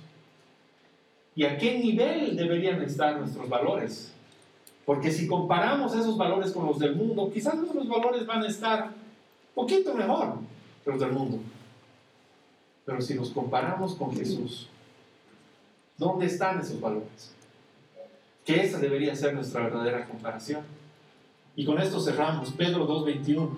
y 1.36 1.44
a 1.46 1.58
qué 1.58 1.80
nivel 1.80 2.36
deberían 2.36 2.82
estar 2.82 3.18
nuestros 3.20 3.50
valores. 3.50 4.14
Porque 4.86 5.12
si 5.12 5.28
comparamos 5.28 5.96
esos 5.96 6.18
valores 6.18 6.52
con 6.52 6.66
los 6.66 6.80
del 6.80 6.96
mundo, 6.96 7.32
quizás 7.34 7.56
nuestros 7.56 7.88
valores 7.88 8.26
van 8.26 8.44
a 8.44 8.48
estar 8.48 8.92
poquito 9.56 9.94
mejor 9.94 10.36
que 10.84 10.92
los 10.92 11.00
del 11.00 11.12
mundo. 11.12 11.40
Pero 12.86 13.02
si 13.02 13.14
los 13.14 13.30
comparamos 13.30 13.96
con 13.96 14.14
Jesús, 14.16 14.68
¿dónde 15.98 16.26
están 16.26 16.60
esos 16.60 16.82
valores? 16.82 17.34
que 18.46 18.62
esa 18.62 18.80
debería 18.80 19.16
ser 19.16 19.34
nuestra 19.34 19.64
verdadera 19.64 20.06
comparación. 20.06 20.64
Y 21.56 21.66
con 21.66 21.80
esto 21.80 22.00
cerramos, 22.00 22.52
Pedro 22.52 22.88
2.21. 22.88 23.50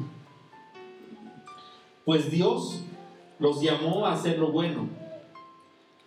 Pues 2.03 2.29
Dios 2.29 2.83
los 3.39 3.61
llamó 3.61 4.05
a 4.05 4.13
hacer 4.13 4.37
lo 4.37 4.51
bueno, 4.51 4.87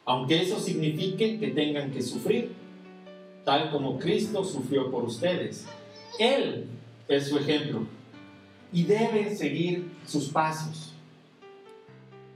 aunque 0.09 0.41
eso 0.41 0.59
signifique 0.59 1.39
que 1.39 1.49
tengan 1.49 1.91
que 1.91 2.01
sufrir, 2.01 2.55
tal 3.45 3.71
como 3.71 3.99
Cristo 3.99 4.43
sufrió 4.43 4.91
por 4.91 5.05
ustedes. 5.05 5.67
Él 6.19 6.65
es 7.09 7.29
su 7.29 7.37
ejemplo 7.37 7.83
y 8.73 8.85
deben 8.85 9.37
seguir 9.37 9.91
sus 10.07 10.31
pasos. 10.31 10.95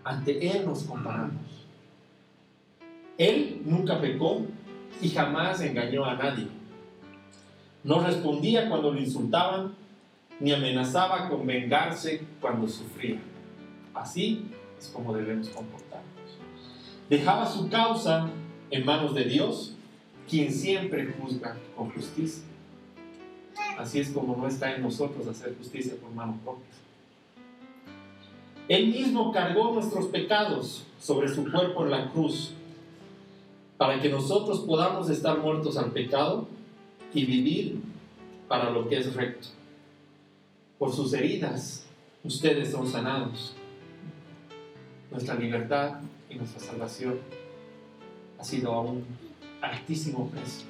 Ante 0.04 0.50
Él 0.50 0.66
nos 0.66 0.82
comparamos. 0.82 1.46
Él 3.16 3.62
nunca 3.64 3.98
pecó 4.02 4.44
y 5.00 5.08
jamás 5.08 5.62
engañó 5.62 6.04
a 6.04 6.14
nadie. 6.14 6.48
No 7.84 8.04
respondía 8.04 8.68
cuando 8.68 8.92
lo 8.92 9.00
insultaban, 9.00 9.74
ni 10.40 10.52
amenazaba 10.52 11.30
con 11.30 11.46
vengarse 11.46 12.20
cuando 12.38 12.68
sufría. 12.68 13.18
Así 13.94 14.44
es 14.78 14.88
como 14.88 15.14
debemos 15.14 15.48
comportarnos. 15.48 16.11
Dejaba 17.12 17.44
su 17.46 17.68
causa 17.68 18.30
en 18.70 18.86
manos 18.86 19.14
de 19.14 19.24
Dios, 19.24 19.74
quien 20.30 20.50
siempre 20.50 21.12
juzga 21.12 21.58
con 21.76 21.90
justicia. 21.90 22.42
Así 23.76 24.00
es 24.00 24.08
como 24.12 24.34
no 24.34 24.48
está 24.48 24.74
en 24.74 24.80
nosotros 24.80 25.26
hacer 25.26 25.54
justicia 25.58 25.92
por 26.00 26.10
mano 26.12 26.38
propia. 26.42 26.64
Él 28.66 28.86
mismo 28.86 29.30
cargó 29.30 29.74
nuestros 29.74 30.06
pecados 30.06 30.84
sobre 30.98 31.28
su 31.28 31.52
cuerpo 31.52 31.84
en 31.84 31.90
la 31.90 32.10
cruz 32.10 32.54
para 33.76 34.00
que 34.00 34.08
nosotros 34.08 34.60
podamos 34.60 35.10
estar 35.10 35.36
muertos 35.36 35.76
al 35.76 35.90
pecado 35.90 36.48
y 37.12 37.26
vivir 37.26 37.78
para 38.48 38.70
lo 38.70 38.88
que 38.88 38.96
es 38.96 39.14
recto. 39.14 39.48
Por 40.78 40.90
sus 40.90 41.12
heridas, 41.12 41.84
ustedes 42.24 42.70
son 42.70 42.88
sanados. 42.88 43.54
Nuestra 45.12 45.34
libertad 45.34 46.00
y 46.30 46.36
nuestra 46.36 46.60
salvación 46.60 47.18
ha 48.38 48.44
sido 48.44 48.72
a 48.72 48.80
un 48.80 49.04
altísimo 49.60 50.28
precio. 50.28 50.66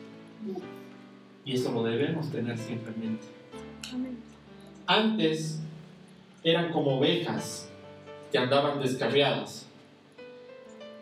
Y 1.44 1.54
eso 1.54 1.72
lo 1.72 1.84
debemos 1.84 2.30
tener 2.30 2.58
siempre 2.58 2.92
en 2.92 3.00
mente. 3.00 3.26
Antes 4.86 5.60
eran 6.42 6.72
como 6.72 6.98
ovejas 6.98 7.68
que 8.32 8.38
andaban 8.38 8.80
descarriadas, 8.80 9.66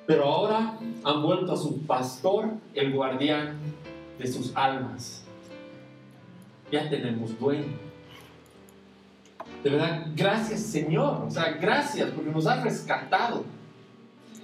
pero 0.06 0.24
ahora 0.24 0.78
han 1.02 1.22
vuelto 1.22 1.52
a 1.52 1.56
su 1.56 1.80
pastor, 1.86 2.50
el 2.74 2.92
guardián 2.92 3.56
de 4.18 4.26
sus 4.26 4.54
almas. 4.54 5.22
Ya 6.70 6.90
tenemos 6.90 7.38
dueño. 7.40 7.89
De 9.62 9.70
verdad, 9.70 10.06
gracias 10.16 10.60
Señor. 10.60 11.24
O 11.26 11.30
sea, 11.30 11.52
gracias 11.60 12.10
porque 12.10 12.30
nos 12.30 12.46
has 12.46 12.62
rescatado. 12.62 13.44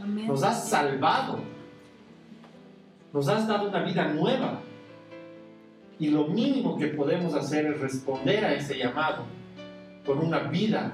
Nos 0.05 0.43
has 0.43 0.69
salvado. 0.69 1.41
Nos 3.13 3.29
has 3.29 3.49
dado 3.49 3.69
una 3.69 3.83
vida 3.83 4.09
nueva. 4.09 4.61
Y 5.99 6.09
lo 6.11 6.27
mínimo 6.27 6.77
que 6.79 6.89
podemos 6.89 7.35
hacer 7.35 7.67
es 7.67 7.81
responder 7.81 8.45
a 8.45 8.55
ese 8.55 8.77
llamado 8.77 9.25
con 10.05 10.19
una 10.19 10.41
vida 10.41 10.93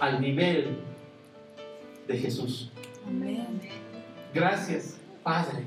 al 0.00 0.20
nivel 0.20 0.78
de 2.06 2.16
Jesús. 2.16 2.70
Gracias, 4.32 4.96
Padre, 5.24 5.64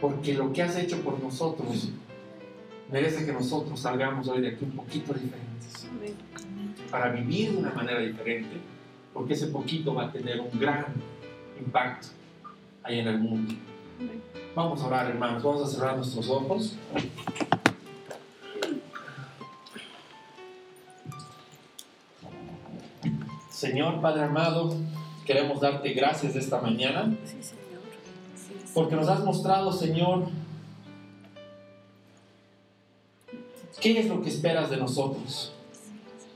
porque 0.00 0.34
lo 0.34 0.52
que 0.52 0.62
has 0.62 0.76
hecho 0.76 1.00
por 1.02 1.20
nosotros 1.20 1.90
merece 2.90 3.24
que 3.26 3.32
nosotros 3.32 3.80
salgamos 3.80 4.28
hoy 4.28 4.40
de 4.40 4.48
aquí 4.48 4.64
un 4.64 4.72
poquito 4.72 5.12
diferentes. 5.12 5.88
Para 6.90 7.10
vivir 7.10 7.52
de 7.52 7.58
una 7.58 7.72
manera 7.72 8.00
diferente, 8.00 8.56
porque 9.12 9.34
ese 9.34 9.48
poquito 9.48 9.94
va 9.94 10.04
a 10.04 10.12
tener 10.12 10.40
un 10.40 10.58
gran 10.58 10.86
impacto 11.58 12.08
ahí 12.82 13.00
en 13.00 13.08
el 13.08 13.18
mundo. 13.18 13.54
Vamos 14.54 14.80
a 14.82 14.86
orar, 14.86 15.10
hermanos. 15.10 15.42
Vamos 15.42 15.62
a 15.62 15.66
cerrar 15.74 15.96
nuestros 15.96 16.28
ojos. 16.28 16.76
Señor 23.50 24.00
Padre 24.00 24.24
amado, 24.24 24.76
queremos 25.24 25.60
darte 25.60 25.92
gracias 25.94 26.36
esta 26.36 26.60
mañana. 26.60 27.16
Porque 28.74 28.94
nos 28.94 29.08
has 29.08 29.24
mostrado, 29.24 29.72
Señor, 29.72 30.28
qué 33.84 34.00
es 34.00 34.08
lo 34.08 34.22
que 34.22 34.30
esperas 34.30 34.70
de 34.70 34.78
nosotros. 34.78 35.52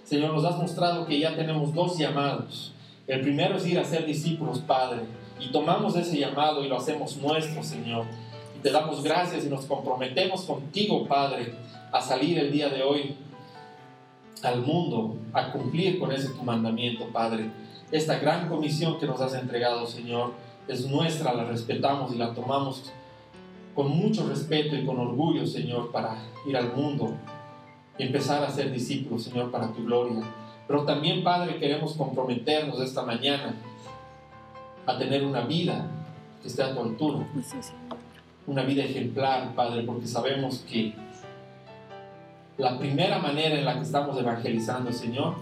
Señor, 0.04 0.34
nos 0.34 0.44
has 0.44 0.58
mostrado 0.58 1.06
que 1.06 1.18
ya 1.18 1.34
tenemos 1.34 1.72
dos 1.72 1.96
llamados. 1.96 2.74
El 3.06 3.22
primero 3.22 3.56
es 3.56 3.66
ir 3.66 3.78
a 3.78 3.84
ser 3.84 4.04
discípulos, 4.04 4.58
Padre. 4.58 5.00
Y 5.40 5.50
tomamos 5.50 5.96
ese 5.96 6.18
llamado 6.18 6.62
y 6.62 6.68
lo 6.68 6.76
hacemos 6.76 7.16
nuestro, 7.16 7.64
Señor. 7.64 8.04
Y 8.54 8.58
te 8.58 8.70
damos 8.70 9.02
gracias 9.02 9.46
y 9.46 9.48
nos 9.48 9.64
comprometemos 9.64 10.42
contigo, 10.42 11.08
Padre, 11.08 11.54
a 11.90 12.02
salir 12.02 12.38
el 12.38 12.52
día 12.52 12.68
de 12.68 12.82
hoy 12.82 13.16
al 14.42 14.60
mundo, 14.60 15.16
a 15.32 15.50
cumplir 15.50 15.98
con 15.98 16.12
ese 16.12 16.28
tu 16.28 16.42
mandamiento, 16.42 17.06
Padre. 17.14 17.50
Esta 17.90 18.18
gran 18.18 18.50
comisión 18.50 18.98
que 18.98 19.06
nos 19.06 19.22
has 19.22 19.32
entregado, 19.32 19.86
Señor, 19.86 20.34
es 20.68 20.86
nuestra, 20.86 21.32
la 21.32 21.44
respetamos 21.44 22.12
y 22.12 22.18
la 22.18 22.34
tomamos 22.34 22.92
con 23.74 23.88
mucho 23.88 24.28
respeto 24.28 24.76
y 24.76 24.84
con 24.84 24.98
orgullo, 24.98 25.46
Señor, 25.46 25.90
para 25.92 26.18
ir 26.46 26.54
al 26.54 26.74
mundo 26.74 27.14
y 27.98 28.04
empezar 28.04 28.44
a 28.44 28.50
ser 28.50 28.72
discípulos, 28.72 29.24
Señor, 29.24 29.50
para 29.50 29.72
tu 29.72 29.84
gloria. 29.84 30.22
Pero 30.66 30.84
también, 30.84 31.24
Padre, 31.24 31.58
queremos 31.58 31.94
comprometernos 31.94 32.80
esta 32.80 33.02
mañana 33.02 33.54
a 34.86 34.96
tener 34.98 35.24
una 35.24 35.40
vida 35.42 35.86
que 36.40 36.48
esté 36.48 36.62
a 36.62 36.72
tu 36.74 36.80
altura. 36.80 37.26
Una 38.46 38.62
vida 38.62 38.84
ejemplar, 38.84 39.54
Padre, 39.54 39.82
porque 39.82 40.06
sabemos 40.06 40.64
que 40.68 40.94
la 42.56 42.78
primera 42.78 43.18
manera 43.18 43.58
en 43.58 43.64
la 43.64 43.74
que 43.74 43.82
estamos 43.82 44.18
evangelizando, 44.18 44.92
Señor, 44.92 45.34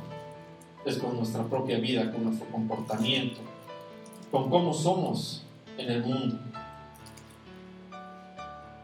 es 0.85 0.99
con 0.99 1.17
nuestra 1.17 1.45
propia 1.45 1.79
vida, 1.79 2.11
con 2.11 2.25
nuestro 2.25 2.47
comportamiento, 2.49 3.41
con 4.31 4.49
cómo 4.49 4.73
somos 4.73 5.45
en 5.77 5.91
el 5.91 6.05
mundo. 6.05 6.39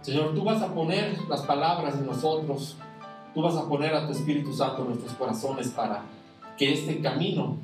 Señor, 0.03 0.35
tú 0.35 0.43
vas 0.43 0.61
a 0.63 0.75
poner 0.75 1.17
las 1.29 1.43
palabras 1.43 1.95
en 1.95 2.07
nosotros, 2.07 2.77
tú 3.35 3.43
vas 3.43 3.57
a 3.57 3.69
poner 3.69 3.95
a 3.95 4.07
tu 4.07 4.13
Espíritu 4.13 4.53
Santo 4.53 4.83
en 4.83 4.89
nuestros 4.89 5.13
corazones 5.15 5.69
para 5.69 6.03
que 6.57 6.73
este 6.73 7.01
camino 7.01 7.57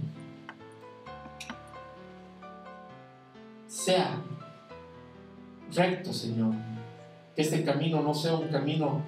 sea 3.67 4.21
recto, 5.75 6.13
Señor. 6.13 6.55
Que 7.37 7.43
este 7.43 7.65
camino 7.65 8.03
no 8.03 8.15
sea 8.15 8.35
un 8.35 8.49
camino 8.49 9.03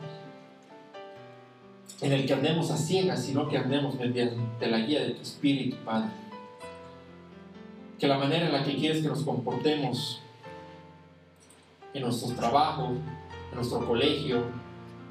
en 2.00 2.12
el 2.12 2.26
que 2.26 2.32
andemos 2.32 2.70
a 2.70 2.76
ciegas, 2.76 3.24
sino 3.24 3.48
que 3.48 3.58
andemos 3.58 3.94
mediante 3.94 4.66
la 4.66 4.78
guía 4.78 5.00
de 5.00 5.10
tu 5.10 5.22
Espíritu, 5.22 5.76
Padre. 5.84 6.10
Que 7.98 8.06
la 8.06 8.18
manera 8.18 8.46
en 8.46 8.52
la 8.52 8.64
que 8.64 8.76
quieres 8.76 9.02
que 9.02 9.08
nos 9.08 9.22
comportemos 9.22 10.22
en 11.92 12.02
nuestros 12.02 12.34
trabajos, 12.36 12.90
en 13.50 13.56
nuestro 13.56 13.86
colegio, 13.86 14.44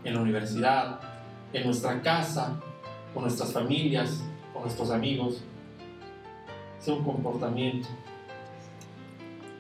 en 0.04 0.14
la 0.16 0.22
universidad, 0.22 1.09
en 1.54 1.66
nuestra 1.66 2.02
casa, 2.02 2.60
con 3.14 3.24
nuestras 3.24 3.52
familias, 3.52 4.22
con 4.54 4.64
nuestros 4.64 4.92
amigos, 4.92 5.42
sea 6.80 6.94
un 6.94 7.04
comportamiento 7.04 7.88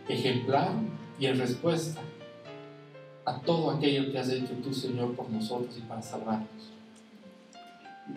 ejemplar 0.08 0.72
y 1.20 1.26
en 1.26 1.38
respuesta 1.38 2.02
a 3.26 3.40
todo 3.42 3.72
aquello 3.72 4.12
que 4.12 4.18
has 4.18 4.30
hecho 4.30 4.54
tú, 4.64 4.74
Señor, 4.74 5.16
por 5.16 5.30
nosotros 5.30 5.78
y 5.78 5.82
para 5.82 6.02
salvarnos. 6.02 6.48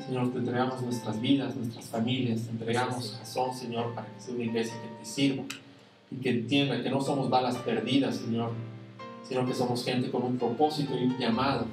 Señor, 0.06 0.32
te 0.32 0.38
entregamos 0.38 0.80
nuestras 0.80 1.20
vidas, 1.20 1.54
nuestras 1.54 1.84
familias, 1.86 2.42
te 2.42 2.50
entregamos 2.50 3.18
razón, 3.18 3.54
Señor, 3.54 3.94
para 3.94 4.06
que 4.06 4.20
sea 4.20 4.34
una 4.34 4.44
iglesia 4.44 4.74
que 4.80 4.88
te 4.98 5.04
sirva 5.04 5.42
y 6.10 6.16
que 6.16 6.30
entienda 6.30 6.82
que 6.82 6.88
no 6.88 7.00
somos 7.00 7.28
balas 7.28 7.56
perdidas, 7.56 8.16
Señor, 8.16 8.52
sino 9.28 9.44
que 9.46 9.54
somos 9.54 9.84
gente 9.84 10.10
con 10.10 10.22
un 10.22 10.38
propósito 10.38 10.96
y 10.98 11.04
un 11.04 11.18
llamado. 11.18 11.66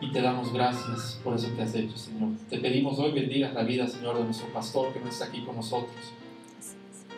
Y 0.00 0.10
te 0.12 0.22
damos 0.22 0.52
gracias 0.52 1.20
por 1.22 1.34
eso 1.34 1.54
que 1.54 1.62
has 1.62 1.74
hecho, 1.74 1.96
Señor. 1.96 2.30
Te 2.48 2.58
pedimos 2.58 2.98
hoy 2.98 3.12
bendigas 3.12 3.52
la 3.54 3.62
vida, 3.62 3.86
Señor, 3.86 4.16
de 4.16 4.24
nuestro 4.24 4.48
pastor 4.52 4.92
que 4.92 5.00
no 5.00 5.08
está 5.08 5.26
aquí 5.26 5.42
con 5.42 5.56
nosotros 5.56 6.12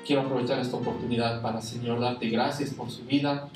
quiero 0.04 0.22
aprovechar 0.22 0.58
esta 0.60 0.76
oportunidad 0.76 1.42
para, 1.42 1.60
Señor, 1.60 2.00
darte 2.00 2.28
gracias 2.28 2.70
por 2.70 2.90
su 2.90 3.04
vida, 3.04 3.48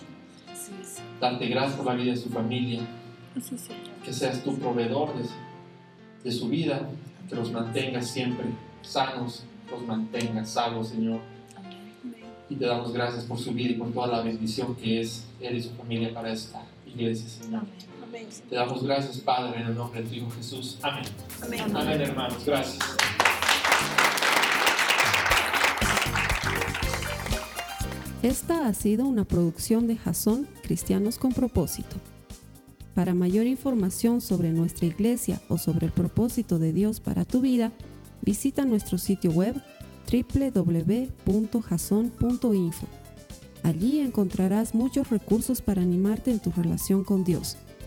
darte 1.21 1.47
gracias 1.49 1.77
por 1.77 1.87
la 1.87 1.95
vida 1.95 2.13
de 2.13 2.17
su 2.17 2.29
familia, 2.29 2.81
que 4.05 4.13
seas 4.13 4.43
tu 4.43 4.57
proveedor 4.59 5.13
de, 6.23 6.33
su 6.33 6.49
vida, 6.49 6.89
que 7.29 7.35
los 7.35 7.53
mantengas 7.53 8.11
siempre 8.11 8.47
sanos, 8.83 9.45
los 9.71 9.83
mantengas 9.87 10.51
salvos, 10.51 10.89
Señor. 10.89 11.21
Y 12.49 12.55
te 12.55 12.65
damos 12.65 12.93
gracias 12.93 13.25
por 13.25 13.39
su 13.39 13.53
vida 13.53 13.71
y 13.71 13.75
por 13.75 13.93
toda 13.93 14.07
la 14.07 14.23
bendición 14.23 14.77
que 14.77 15.01
es 15.01 15.27
Él 15.41 15.57
y 15.57 15.63
su 15.63 15.71
familia 15.71 16.15
para 16.15 16.33
esta 16.33 16.63
iglesia, 16.87 17.29
Señor. 17.29 17.63
Te 18.49 18.55
damos 18.55 18.83
gracias, 18.83 19.19
Padre, 19.19 19.61
en 19.61 19.67
el 19.67 19.75
nombre 19.77 20.03
de 20.03 20.09
tu 20.09 20.15
Hijo 20.15 20.31
Jesús. 20.31 20.79
Amén, 20.83 21.05
Amén 21.75 22.01
hermanos. 22.01 22.45
Gracias. 22.47 22.79
Esta 28.23 28.67
ha 28.67 28.75
sido 28.75 29.05
una 29.07 29.25
producción 29.25 29.87
de 29.87 29.97
Jason 29.97 30.49
Cristianos 30.63 31.19
con 31.19 31.33
Propósito. 31.33 31.97
Para 32.95 33.13
mayor 33.13 33.47
información 33.47 34.23
sobre 34.23 34.51
nuestra 34.51 34.87
iglesia 34.87 35.43
o 35.49 35.59
sobre 35.59 35.87
el 35.87 35.93
propósito 35.93 36.59
de 36.59 36.73
Dios 36.73 37.01
para 37.01 37.27
tu 37.27 37.43
vida, 37.43 37.73
visita 38.23 38.65
nuestro 38.65 38.97
sitio 38.97 39.31
web 39.31 39.63
www.jason.info. 40.11 41.07
Allí 43.63 44.01
encontrarás 44.01 44.75
muchos 44.75 45.11
recursos 45.11 45.61
para 45.61 45.83
animarte 45.83 46.31
en 46.31 46.41
tu 46.41 46.51
relación 46.53 47.05
con 47.05 47.23
Dios, 47.23 47.59